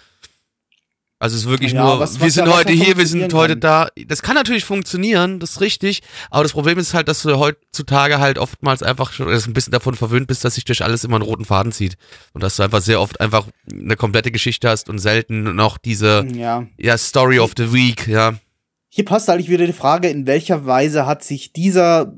[1.21, 3.57] Also es ist wirklich ja, nur, was, was wir sind heute hier, wir sind heute
[3.57, 3.89] da.
[4.07, 6.01] Das kann natürlich funktionieren, das ist richtig.
[6.29, 9.95] Aber das Problem ist halt, dass du heutzutage halt oftmals einfach schon ein bisschen davon
[9.95, 11.97] verwöhnt bist, dass sich durch alles immer einen roten Faden zieht.
[12.31, 16.25] Und dass du einfach sehr oft einfach eine komplette Geschichte hast und selten noch diese
[16.33, 16.65] ja.
[16.77, 18.35] ja Story of the Week, ja.
[18.87, 22.13] Hier passt eigentlich wieder die Frage, in welcher Weise hat sich dieser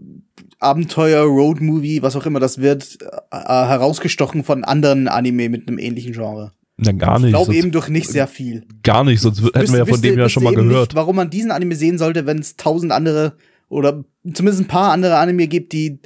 [0.60, 5.80] Abenteuer, Road Movie, was auch immer das wird, äh, herausgestochen von anderen Anime mit einem
[5.80, 6.54] ähnlichen Genre?
[6.78, 7.28] Na, gar nicht.
[7.28, 8.66] Ich glaube eben durch nicht sehr viel.
[8.84, 10.90] Gar nicht, sonst hätten wir ja von dem ja schon mal gehört.
[10.90, 13.38] Nicht, warum man diesen Anime sehen sollte, wenn es tausend andere
[13.70, 16.00] oder zumindest ein paar andere Anime gibt, die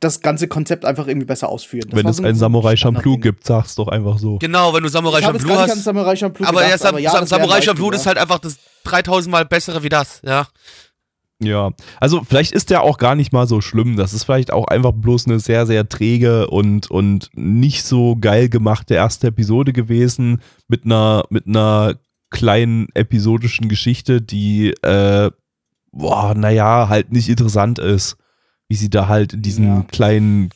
[0.00, 1.88] das ganze Konzept einfach irgendwie besser ausführen.
[1.90, 4.38] Das wenn es so ein Samurai Champloo gibt, sag's doch einfach so.
[4.38, 5.82] Genau, wenn du Samurai ich Champloo hast.
[5.82, 9.44] Samurai Champloo aber, gedacht, ja, aber ja, Samurai Champloo ist halt einfach das 3000 Mal
[9.46, 10.46] bessere wie das, ja.
[11.46, 11.70] Ja,
[12.00, 13.96] also vielleicht ist der auch gar nicht mal so schlimm.
[13.96, 18.48] Das ist vielleicht auch einfach bloß eine sehr, sehr träge und, und nicht so geil
[18.48, 21.96] gemachte erste Episode gewesen mit einer, mit einer
[22.30, 25.30] kleinen episodischen Geschichte, die, äh,
[25.92, 28.16] boah, naja, halt nicht interessant ist.
[28.66, 29.86] Wie sie da halt in diesen ja.
[29.92, 30.48] kleinen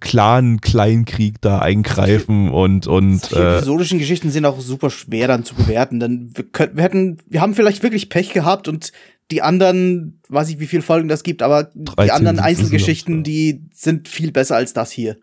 [0.00, 5.44] klaren Kleinkrieg da eingreifen und und die äh, episodischen Geschichten sind auch super schwer dann
[5.44, 8.92] zu bewerten, denn wir, können, wir hätten wir haben vielleicht wirklich Pech gehabt und
[9.30, 13.64] die anderen, weiß ich, wie viele Folgen das gibt, aber 13, die anderen Einzelgeschichten, die
[13.72, 15.16] sind viel besser als das hier.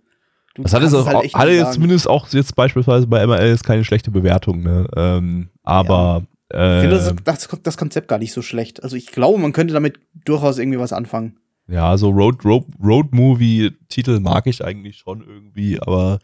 [0.56, 3.64] Du das hat jetzt, auch, halt hatte jetzt zumindest auch jetzt beispielsweise bei MRL ist
[3.64, 4.88] keine schlechte Bewertung, ne?
[4.96, 6.78] Ähm, aber ja.
[6.78, 8.84] ich finde das, das, das, Konzept gar nicht so schlecht.
[8.84, 11.38] Also ich glaube, man könnte damit durchaus irgendwie was anfangen.
[11.68, 16.20] Ja, so Road, Road, Road Movie Titel mag ich eigentlich schon irgendwie, aber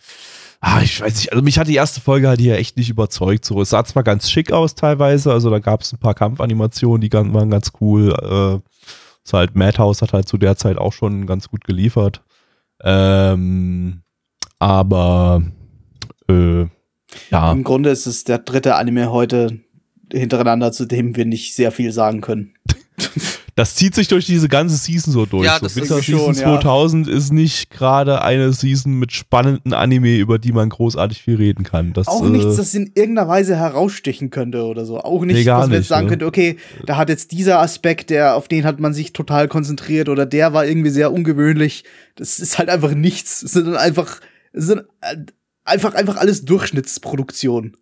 [0.68, 3.46] Ah, ich weiß nicht, also mich hat die erste Folge halt hier echt nicht überzeugt.
[3.46, 7.02] So, es sah zwar ganz schick aus teilweise, also da gab es ein paar Kampfanimationen,
[7.02, 8.12] die waren ganz cool.
[8.12, 8.56] Äh,
[9.24, 12.24] ist halt Madhouse hat halt zu der Zeit auch schon ganz gut geliefert.
[12.82, 14.02] Ähm,
[14.58, 15.44] aber
[16.28, 16.66] äh,
[17.30, 17.52] ja.
[17.52, 19.60] Im Grunde ist es der dritte Anime heute
[20.12, 22.56] hintereinander, zu dem wir nicht sehr viel sagen können.
[23.56, 25.46] das zieht sich durch diese ganze Season so durch.
[25.46, 27.14] Ja, das so, Winter ist Season schon, 2000 ja.
[27.14, 31.94] ist nicht gerade eine Season mit spannenden Anime, über die man großartig viel reden kann.
[31.94, 35.00] Das, auch äh, nichts, das in irgendeiner Weise herausstechen könnte oder so.
[35.00, 36.10] Auch nicht, nee, was man jetzt sagen ne?
[36.10, 40.10] könnte, okay, da hat jetzt dieser Aspekt, der, auf den hat man sich total konzentriert
[40.10, 41.86] oder der war irgendwie sehr ungewöhnlich.
[42.16, 43.42] Das ist halt einfach nichts.
[43.42, 44.20] Es sind einfach,
[44.52, 45.16] es sind äh,
[45.64, 47.78] einfach, einfach alles Durchschnittsproduktion.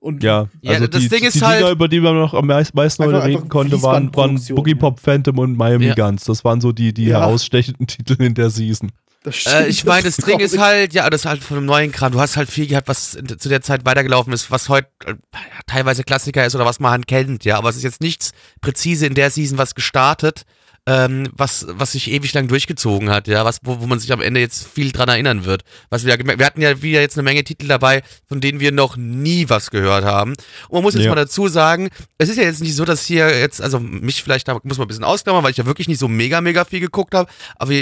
[0.00, 3.04] Und ja, also das die, Ding ist die halt, über die man noch am meisten
[3.04, 5.94] heute reden konnte, waren, waren Boogie Pop Phantom und Miami ja.
[5.94, 6.24] Guns.
[6.24, 7.20] Das waren so die, die ja.
[7.20, 8.92] herausstechenden Titel in der Season.
[9.24, 11.92] Äh, ich meine, das, das Ding ist halt, ja, das ist halt von einem neuen
[11.92, 12.12] Kram.
[12.12, 15.14] Du hast halt viel gehabt, was zu der Zeit weitergelaufen ist, was heute äh,
[15.66, 17.58] teilweise Klassiker ist oder was man halt kennt, ja.
[17.58, 20.44] Aber es ist jetzt nichts präzise in der Season was gestartet,
[20.88, 24.22] ähm, was, was sich ewig lang durchgezogen hat, ja, was, wo, wo man sich am
[24.22, 25.62] Ende jetzt viel dran erinnern wird.
[25.90, 28.96] Was wir, wir hatten ja wieder jetzt eine Menge Titel dabei, von denen wir noch
[28.96, 30.30] nie was gehört haben.
[30.30, 31.10] Und man muss jetzt ja.
[31.10, 34.48] mal dazu sagen, es ist ja jetzt nicht so, dass hier jetzt, also mich vielleicht,
[34.48, 36.80] da muss man ein bisschen ausklammern, weil ich ja wirklich nicht so mega, mega viel
[36.80, 37.74] geguckt habe, aber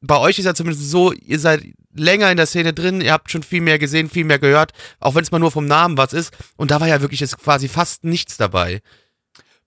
[0.00, 1.62] bei euch ist ja zumindest so, ihr seid
[1.94, 5.14] länger in der Szene drin, ihr habt schon viel mehr gesehen, viel mehr gehört, auch
[5.14, 6.36] wenn es mal nur vom Namen was ist.
[6.56, 8.80] Und da war ja wirklich jetzt quasi fast nichts dabei.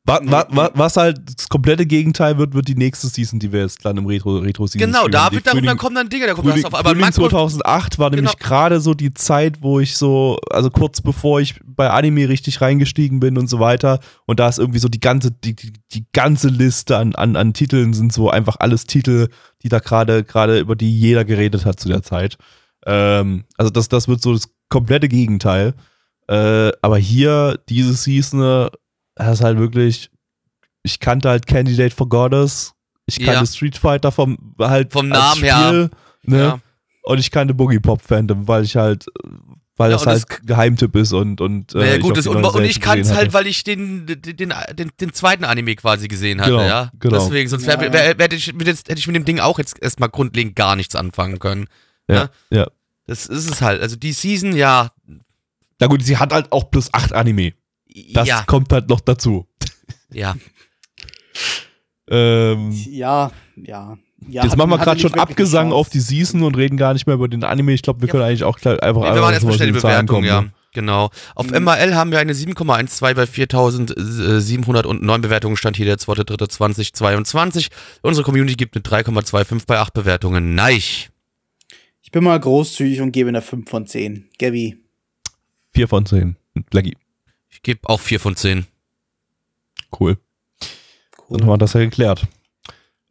[0.10, 3.62] Wa, wa, wa, was halt das komplette Gegenteil wird, wird die nächste Season, die wir
[3.62, 6.28] jetzt dann im Retro, Retro Season Genau, da, wird, da, da Frühling- kommen dann Dinge,
[6.28, 6.80] da kommt Frühling, was auf.
[6.80, 8.48] Aber Frühling Makro, 2008 war nämlich Genau.
[8.48, 13.20] gerade so die Zeit, wo ich so, also kurz bevor ich bei Anime richtig reingestiegen
[13.20, 14.00] bin und so weiter.
[14.26, 17.54] Und da ist irgendwie so die ganze, die, die, die ganze Liste an, an, an
[17.54, 19.28] Titeln sind so einfach alles Titel,
[19.64, 22.38] die da gerade, gerade über die jeder geredet hat zu der Zeit.
[22.86, 25.74] Ähm, also das, das wird so das komplette Gegenteil.
[26.28, 28.68] Äh, aber hier, diese Season,
[29.26, 30.10] das ist halt wirklich,
[30.84, 32.74] ich kannte halt Candidate for Goddess,
[33.06, 33.46] ich kannte Ja.
[33.46, 35.58] Street Fighter vom, halt Vom Namen her.
[35.68, 35.90] Spiel,
[36.24, 36.38] Ne?
[36.40, 36.60] Ja.
[37.04, 39.06] Und ich kannte Boogie Pop Phantom, weil ich halt,
[39.78, 42.64] weil Ja, das halt Geheimtipp ist und und äh, ich gut, das, die und, und
[42.64, 44.22] ich Serie kann es halt, weil ich den, den,
[44.74, 46.92] den, den zweiten Anime quasi gesehen hatte, Genau, ja.
[47.00, 47.18] genau.
[47.18, 47.94] Deswegen, sonst wär, Ja, ja.
[47.94, 50.96] wär, wär, hätte, ich, hätte ich mit dem Ding auch jetzt erstmal grundlegend gar nichts
[50.96, 51.68] anfangen können.
[52.10, 52.68] ja, ja.
[53.08, 53.82] Das ist es halt.
[53.82, 54.92] Also die Season, ja.
[55.80, 57.54] Na gut, sie hat halt auch plus 8 Anime.
[58.14, 59.48] Das ja, kommt halt noch dazu.
[60.12, 60.36] ja.
[62.12, 63.98] Ähm, Ja, ja.
[64.28, 67.06] ja jetzt hat- machen wir gerade schon Abgesang auf die Season und reden gar nicht
[67.06, 67.72] mehr über den Anime.
[67.74, 68.12] Ich glaube, wir Ja.
[68.12, 70.42] können eigentlich auch gleich einfach Nee, wir machen erstmal schnell die Bewertung, kommen, ja.
[70.42, 70.52] ne?
[70.74, 71.10] Genau.
[71.36, 71.64] Auf Mhm.
[71.66, 77.70] MRL haben wir eine 7,12 bei 4709 Bewertungen, stand hier der 2.3.2022.
[78.02, 80.54] Unsere Community gibt eine 3,25 bei 8 Bewertungen.
[80.56, 81.10] Neich.
[82.02, 84.30] Ich bin mal großzügig und gebe eine 5 von 10.
[84.40, 84.78] Gabby.
[85.74, 86.38] 4 von 10.
[86.72, 86.96] Blackie.
[87.60, 88.66] Ich gebe auch 4 von 10.
[90.00, 90.18] Cool.
[91.30, 92.26] Dann haben wir das ja geklärt.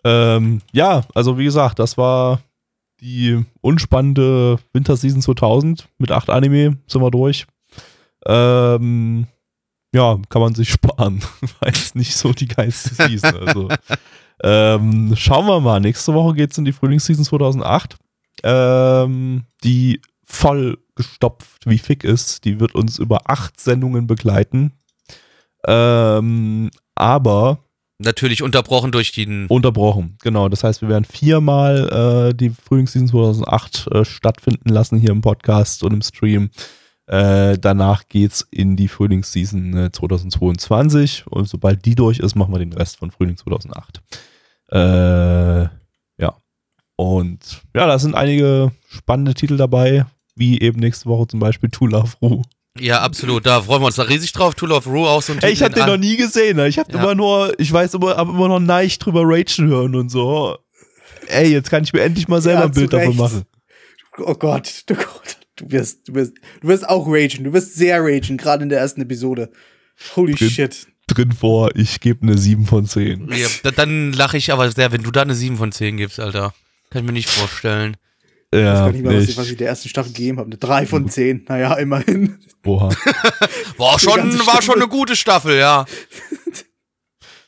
[0.04, 2.40] Ähm, ja, also wie gesagt, das war
[3.02, 7.46] die unspannende Winterseason 2000 mit acht Anime, sind wir durch.
[8.24, 9.26] Ähm,
[9.92, 11.20] ja, kann man sich sparen.
[11.60, 13.36] War jetzt nicht so die geilste Season.
[13.46, 13.68] Also,
[14.42, 15.78] ähm, schauen wir mal.
[15.78, 17.98] Nächste Woche geht's in die Frühlingsseason 2008.
[18.44, 22.44] Ähm, die voll gestopft wie Fick ist.
[22.44, 24.72] Die wird uns über acht Sendungen begleiten.
[25.66, 27.60] Ähm, aber
[28.00, 29.46] Natürlich unterbrochen durch den.
[29.46, 30.18] unterbrochen.
[30.22, 35.20] Genau, das heißt, wir werden viermal äh, die Frühlingsseason 2008 äh, stattfinden lassen hier im
[35.20, 36.50] Podcast und im Stream.
[37.06, 42.58] Äh, danach geht's in die Frühlingsseason äh, 2022 und sobald die durch ist, machen wir
[42.58, 44.02] den Rest von Frühling 2008.
[44.70, 44.78] Äh,
[46.22, 46.36] ja.
[46.96, 50.04] Und ja, da sind einige spannende Titel dabei,
[50.38, 52.42] wie eben nächste Woche zum Beispiel To Love Ru.
[52.78, 53.44] Ja, absolut.
[53.44, 54.54] Da freuen wir uns da riesig drauf.
[54.54, 56.56] Tool of Rue auch so ein Ey, ich hab den noch nie gesehen.
[56.58, 56.68] Ne?
[56.68, 57.00] Ich hab Ja.
[57.00, 60.56] immer nur, ich weiß immer, hab immer noch Neich drüber ragen hören und so.
[61.26, 63.42] Ey, jetzt kann ich mir endlich mal selber Ja, ein Bild davon machen.
[64.18, 65.36] Oh Gott, du Gott.
[65.56, 67.42] Du wirst, du wirst, du wirst auch ragen.
[67.42, 69.50] Du wirst sehr ragen, gerade in der ersten Episode.
[70.14, 70.50] Holy Drin.
[70.50, 70.86] shit.
[71.08, 73.28] Drin vor, ich gebe eine 7 von 10.
[73.32, 76.20] Ja, da- dann lache ich aber sehr, wenn du da eine 7 von 10 gibst,
[76.20, 76.54] Alter.
[76.90, 77.96] Kann ich mir nicht vorstellen.
[78.50, 80.46] Ich weiß Ja, gar nicht mehr, was ich, was ich der ersten Staffel gegeben habe.
[80.48, 81.44] Eine 3 von 10.
[81.48, 82.38] Naja, immerhin.
[82.64, 82.88] oha.
[83.76, 85.84] War schon, war schon eine gute Staffel, ja.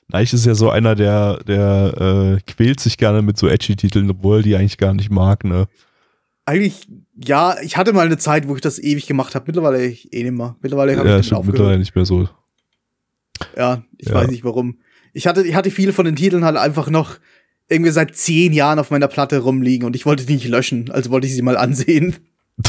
[0.08, 4.38] Neich ist ja so einer, der, der äh, quält sich gerne mit so Edgy-Titeln, obwohl
[4.38, 5.68] er die eigentlich gar nicht mag, ne?
[6.44, 9.44] Eigentlich, ja, ich hatte mal eine Zeit, wo ich das ewig gemacht habe.
[9.46, 10.56] Mittlerweile ich eh nicht mehr.
[10.60, 12.28] Mittlerweile habe Ja, ich stimmt mittlerweile nicht mehr so.
[13.56, 14.14] Ja, ich Ja.
[14.14, 14.78] weiß nicht warum.
[15.12, 17.16] Ich hatte, ich hatte viele von den Titeln halt einfach noch
[17.70, 21.10] irgendwie seit zehn Jahren auf meiner Platte rumliegen und ich wollte die nicht löschen, also
[21.10, 22.16] wollte ich sie mal ansehen.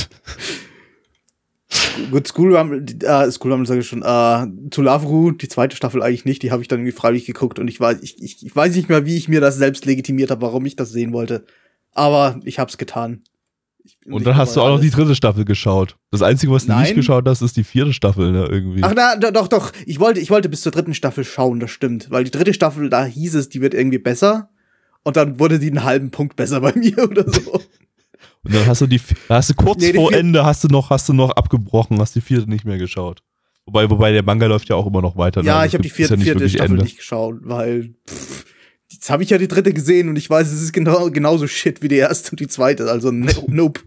[2.10, 5.76] Gut, School Rumble, äh, School Rumble sage ich schon, äh, To Love Ru, die zweite
[5.76, 8.46] Staffel eigentlich nicht, die habe ich dann irgendwie freiwillig geguckt und ich weiß, ich, ich,
[8.46, 11.14] ich weiß nicht mehr, wie ich mir das selbst legitimiert habe, warum ich das sehen
[11.14, 11.46] wollte.
[11.94, 13.22] Aber ich hab's getan.
[14.06, 14.96] Und dann hast du auch noch die alles.
[14.96, 15.98] dritte Staffel geschaut.
[16.12, 16.96] Das Einzige, was du nicht Nein.
[16.96, 18.46] geschaut hast, ist die vierte Staffel, ne?
[18.50, 18.84] Irgendwie.
[18.84, 19.72] Ach na, do- doch, doch.
[19.86, 22.12] Ich wollte, ich wollte bis zur dritten Staffel schauen, das stimmt.
[22.12, 24.51] Weil die dritte Staffel, da hieß es, die wird irgendwie besser.
[25.04, 27.54] Und dann wurde die einen halben Punkt besser bei mir oder so.
[28.44, 29.00] Und dann hast du die,
[29.30, 32.22] hast du kurz Nee, vor Ende hast du noch, hast du noch abgebrochen, hast die
[32.22, 33.24] vierte nicht mehr geschaut.
[33.66, 35.42] Wobei, wobei der Manga läuft ja auch immer noch weiter.
[35.44, 36.84] ja, Also ich habe die vierte, ja nicht vierte Staffel Ende.
[36.84, 38.46] nicht geschaut, weil pff,
[38.90, 41.82] jetzt habe ich ja die dritte gesehen und ich weiß, es ist genau, genauso shit
[41.84, 42.90] wie die erste und die zweite.
[42.90, 43.82] Also no, nope.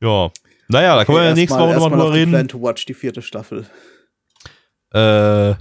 [0.00, 0.30] Ja.
[0.68, 2.30] Naja, da können wir ja Okay, nächste erstmal- Woche nochmal drüber reden.
[2.32, 3.66] Plan to watch die vierte Staffel.
[4.92, 5.54] Äh,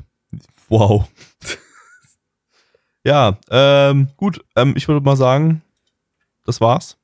[0.69, 1.05] wow.
[3.05, 4.43] Ja, ähm, gut.
[4.55, 5.61] Ähm, ich würde mal sagen,
[6.45, 6.97] das war's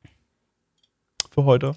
[1.31, 1.75] für heute.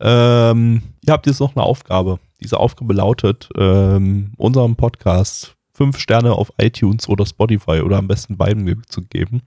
[0.00, 2.18] Ähm, ihr habt jetzt noch eine Aufgabe.
[2.40, 8.36] Diese Aufgabe lautet, ähm, unserem Podcast fünf Sterne auf iTunes oder Spotify oder am besten
[8.36, 9.42] beiden zu geben.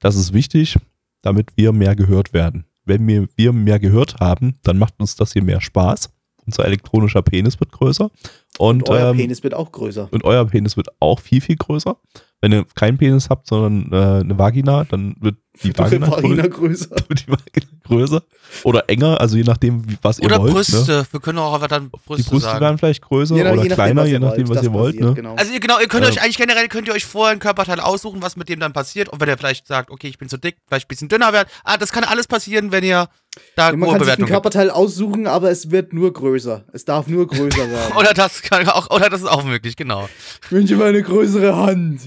[0.00, 0.76] Das ist wichtig,
[1.22, 2.64] damit wir mehr gehört werden.
[2.84, 6.10] Wenn wir, wir mehr gehört haben, dann macht uns das hier mehr Spaß.
[6.46, 8.10] Unser elektronischer Penis wird größer.
[8.58, 10.08] Und, Und euer ähm, Penis wird auch größer.
[10.10, 11.96] und euer Penis wird auch viel, viel größer.
[12.40, 16.48] Wenn ihr keinen Penis habt, sondern äh, eine Vagina, dann wird die Vagina, Vagina grö-
[16.50, 16.90] größer.
[17.08, 18.22] wird die Vagina größer
[18.62, 20.52] oder enger, also je nachdem, wie, was ihr Oder wollt.
[20.52, 20.76] Brüste.
[20.92, 21.06] Ne?
[21.10, 22.60] Wir können auch einfach dann Die Brüste, Brüste sagen.
[22.60, 24.58] werden vielleicht größer Je nach- oder je nachdem, kleiner, was je ihr nachdem, wollt.
[24.58, 24.94] was ihr wollt.
[24.96, 25.14] passiert, Ne?
[25.14, 25.34] Genau.
[25.34, 26.08] Also ihr, genau, ihr könnt Äh.
[26.10, 29.08] euch eigentlich generell könnt ihr euch vorher ein Körperteil aussuchen, was mit dem dann passiert.
[29.08, 31.48] Und wenn ihr vielleicht sagt, okay, ich bin zu dick, vielleicht ein bisschen dünner werden.
[31.64, 33.08] Ah, das kann alles passieren, wenn ihr
[33.56, 34.30] da Ja, man kann sich ein Bewertungen habt.
[34.44, 36.66] Körperteil aussuchen, aber es wird nur größer.
[36.72, 37.96] Es darf nur größer werden.
[37.96, 40.08] Oder das kann auch, oder das ist auch möglich, genau.
[40.44, 42.00] ich wünsche mir eine größere Hand.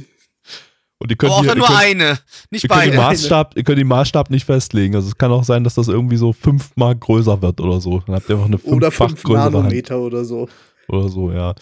[1.02, 2.20] Und ihr könnt, Aber auch hier, nur könnt, eine,
[2.52, 2.98] nicht ihr, könnt den beide.
[2.98, 4.96] Maßstab, ihr könnt den Maßstab nicht festlegen.
[4.96, 8.00] Also es kann auch sein, dass das irgendwie so fünfmal größer wird oder so.
[8.06, 9.54] Dann habt ihr einfach eine Oder fünffach 5 größere Hand.
[9.56, 10.48] Nanometer oder so.
[10.88, 11.56] oder so, ja.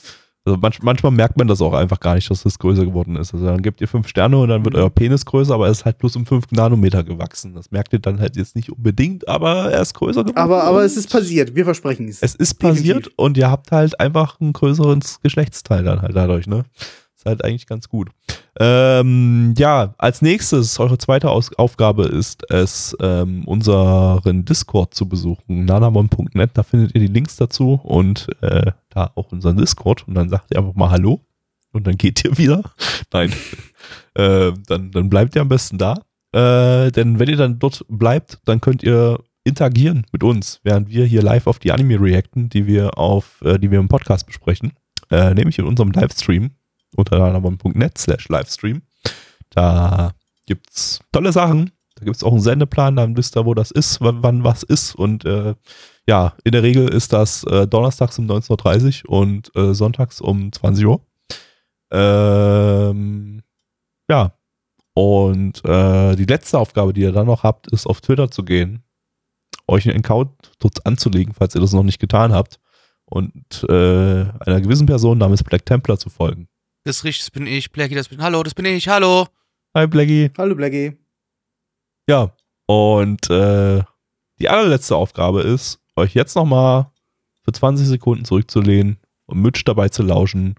[0.46, 3.34] Also manch, manchmal merkt man das auch einfach gar nicht, dass das größer geworden ist.
[3.34, 4.82] Also dann gebt ihr fünf Sterne und dann wird Mhm.
[4.82, 7.54] euer Penis größer, aber er ist halt bloß um fünf Nanometer gewachsen.
[7.56, 10.38] Das merkt ihr dann halt jetzt nicht unbedingt, aber er ist größer geworden.
[10.38, 11.56] Aber, aber es ist passiert.
[11.56, 12.22] Wir versprechen es.
[12.22, 12.94] es ist definitiv.
[12.96, 16.64] passiert und ihr habt halt einfach ein größeres Geschlechtsteil dann halt dadurch, ne?
[17.20, 18.12] Ist halt eigentlich ganz gut.
[18.58, 25.66] Ähm, ja, als nächstes, eure zweite Aus Aufgabe ist es, ähm, unseren Discord zu besuchen,
[25.66, 30.30] nanamon.net, da findet ihr die Links dazu und äh, da auch unseren Discord und dann
[30.30, 31.20] sagt ihr einfach mal Hallo
[31.74, 32.64] und dann geht ihr wieder.
[33.12, 33.34] Nein,
[34.14, 35.96] äh, dann, dann bleibt ihr am besten da.
[36.32, 41.04] Äh, denn wenn ihr dann dort bleibt, dann könnt ihr interagieren mit uns, während wir
[41.04, 44.72] hier live auf die Anime reacten, die wir auf, äh, die wir im Podcast besprechen,
[45.12, 46.52] äh, nämlich in unserem Livestream
[46.96, 48.82] unter nanamon.net slash Livestream.
[49.50, 50.12] Da
[50.46, 51.72] gibt's tolle Sachen.
[51.96, 54.96] Da gibt's auch einen Sendeplan, dann wisst ihr, wo das ist, wann, wann was ist.
[54.96, 55.56] Und äh,
[56.08, 60.52] ja, in der Regel ist das äh, donnerstags um 19.30 Uhr und äh, sonntags um
[60.52, 61.02] 20 Uhr.
[61.92, 63.42] Ähm,
[64.10, 64.34] ja.
[64.94, 68.84] Und äh, die letzte Aufgabe, die ihr dann noch habt, ist auf Twitter zu gehen,
[69.68, 70.32] euch einen Account
[70.84, 72.60] anzulegen, falls ihr das noch nicht getan habt,
[73.06, 76.48] und äh, einer gewissen Person namens Black Templar zu folgen.
[76.84, 77.72] Das ist richtig, das bin ich.
[77.72, 78.88] Blackie, das bin Hallo, das bin ich.
[78.88, 79.28] Hallo.
[79.76, 80.32] Hi Blackie.
[80.38, 80.98] Hallo Blackie.
[82.08, 82.34] Ja,
[82.66, 83.84] und äh,
[84.40, 86.90] die allerletzte Aufgabe ist, euch jetzt nochmal
[87.44, 90.56] für 20 Sekunden zurückzulehnen und Mitch dabei zu lauschen,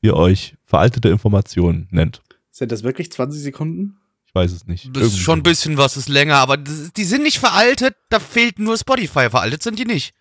[0.00, 2.22] wie ihr euch veraltete Informationen nennt.
[2.50, 3.98] Sind das wirklich 20 Sekunden?
[4.26, 4.86] Ich weiß es nicht.
[4.94, 8.20] Das ist Irgendwie schon ein bisschen was, ist länger, aber die sind nicht veraltet, da
[8.20, 9.28] fehlt nur Spotify.
[9.28, 10.14] Veraltet sind die nicht.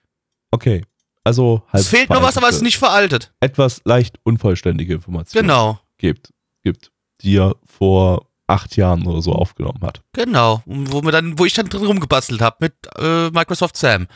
[0.51, 0.83] Okay,
[1.23, 1.81] also halt.
[1.83, 3.33] Es fehlt nur was, aber es ist nicht veraltet.
[3.39, 6.31] Etwas leicht unvollständige Informationen Genau, gibt,
[6.63, 10.01] gibt, die er vor acht Jahren oder so aufgenommen hat.
[10.13, 10.61] genau.
[10.65, 14.07] Und wo, mir dann, wo ich dann drin rumgebastelt habe mit äh, Microsoft Sam.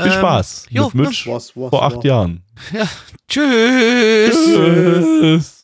[0.00, 1.94] Viel Ähm, Spaß jo, mit Mitch Was, was, vor was.
[1.94, 2.42] acht Jahren.
[3.28, 4.34] Tschüss.
[4.34, 5.63] Tschüss.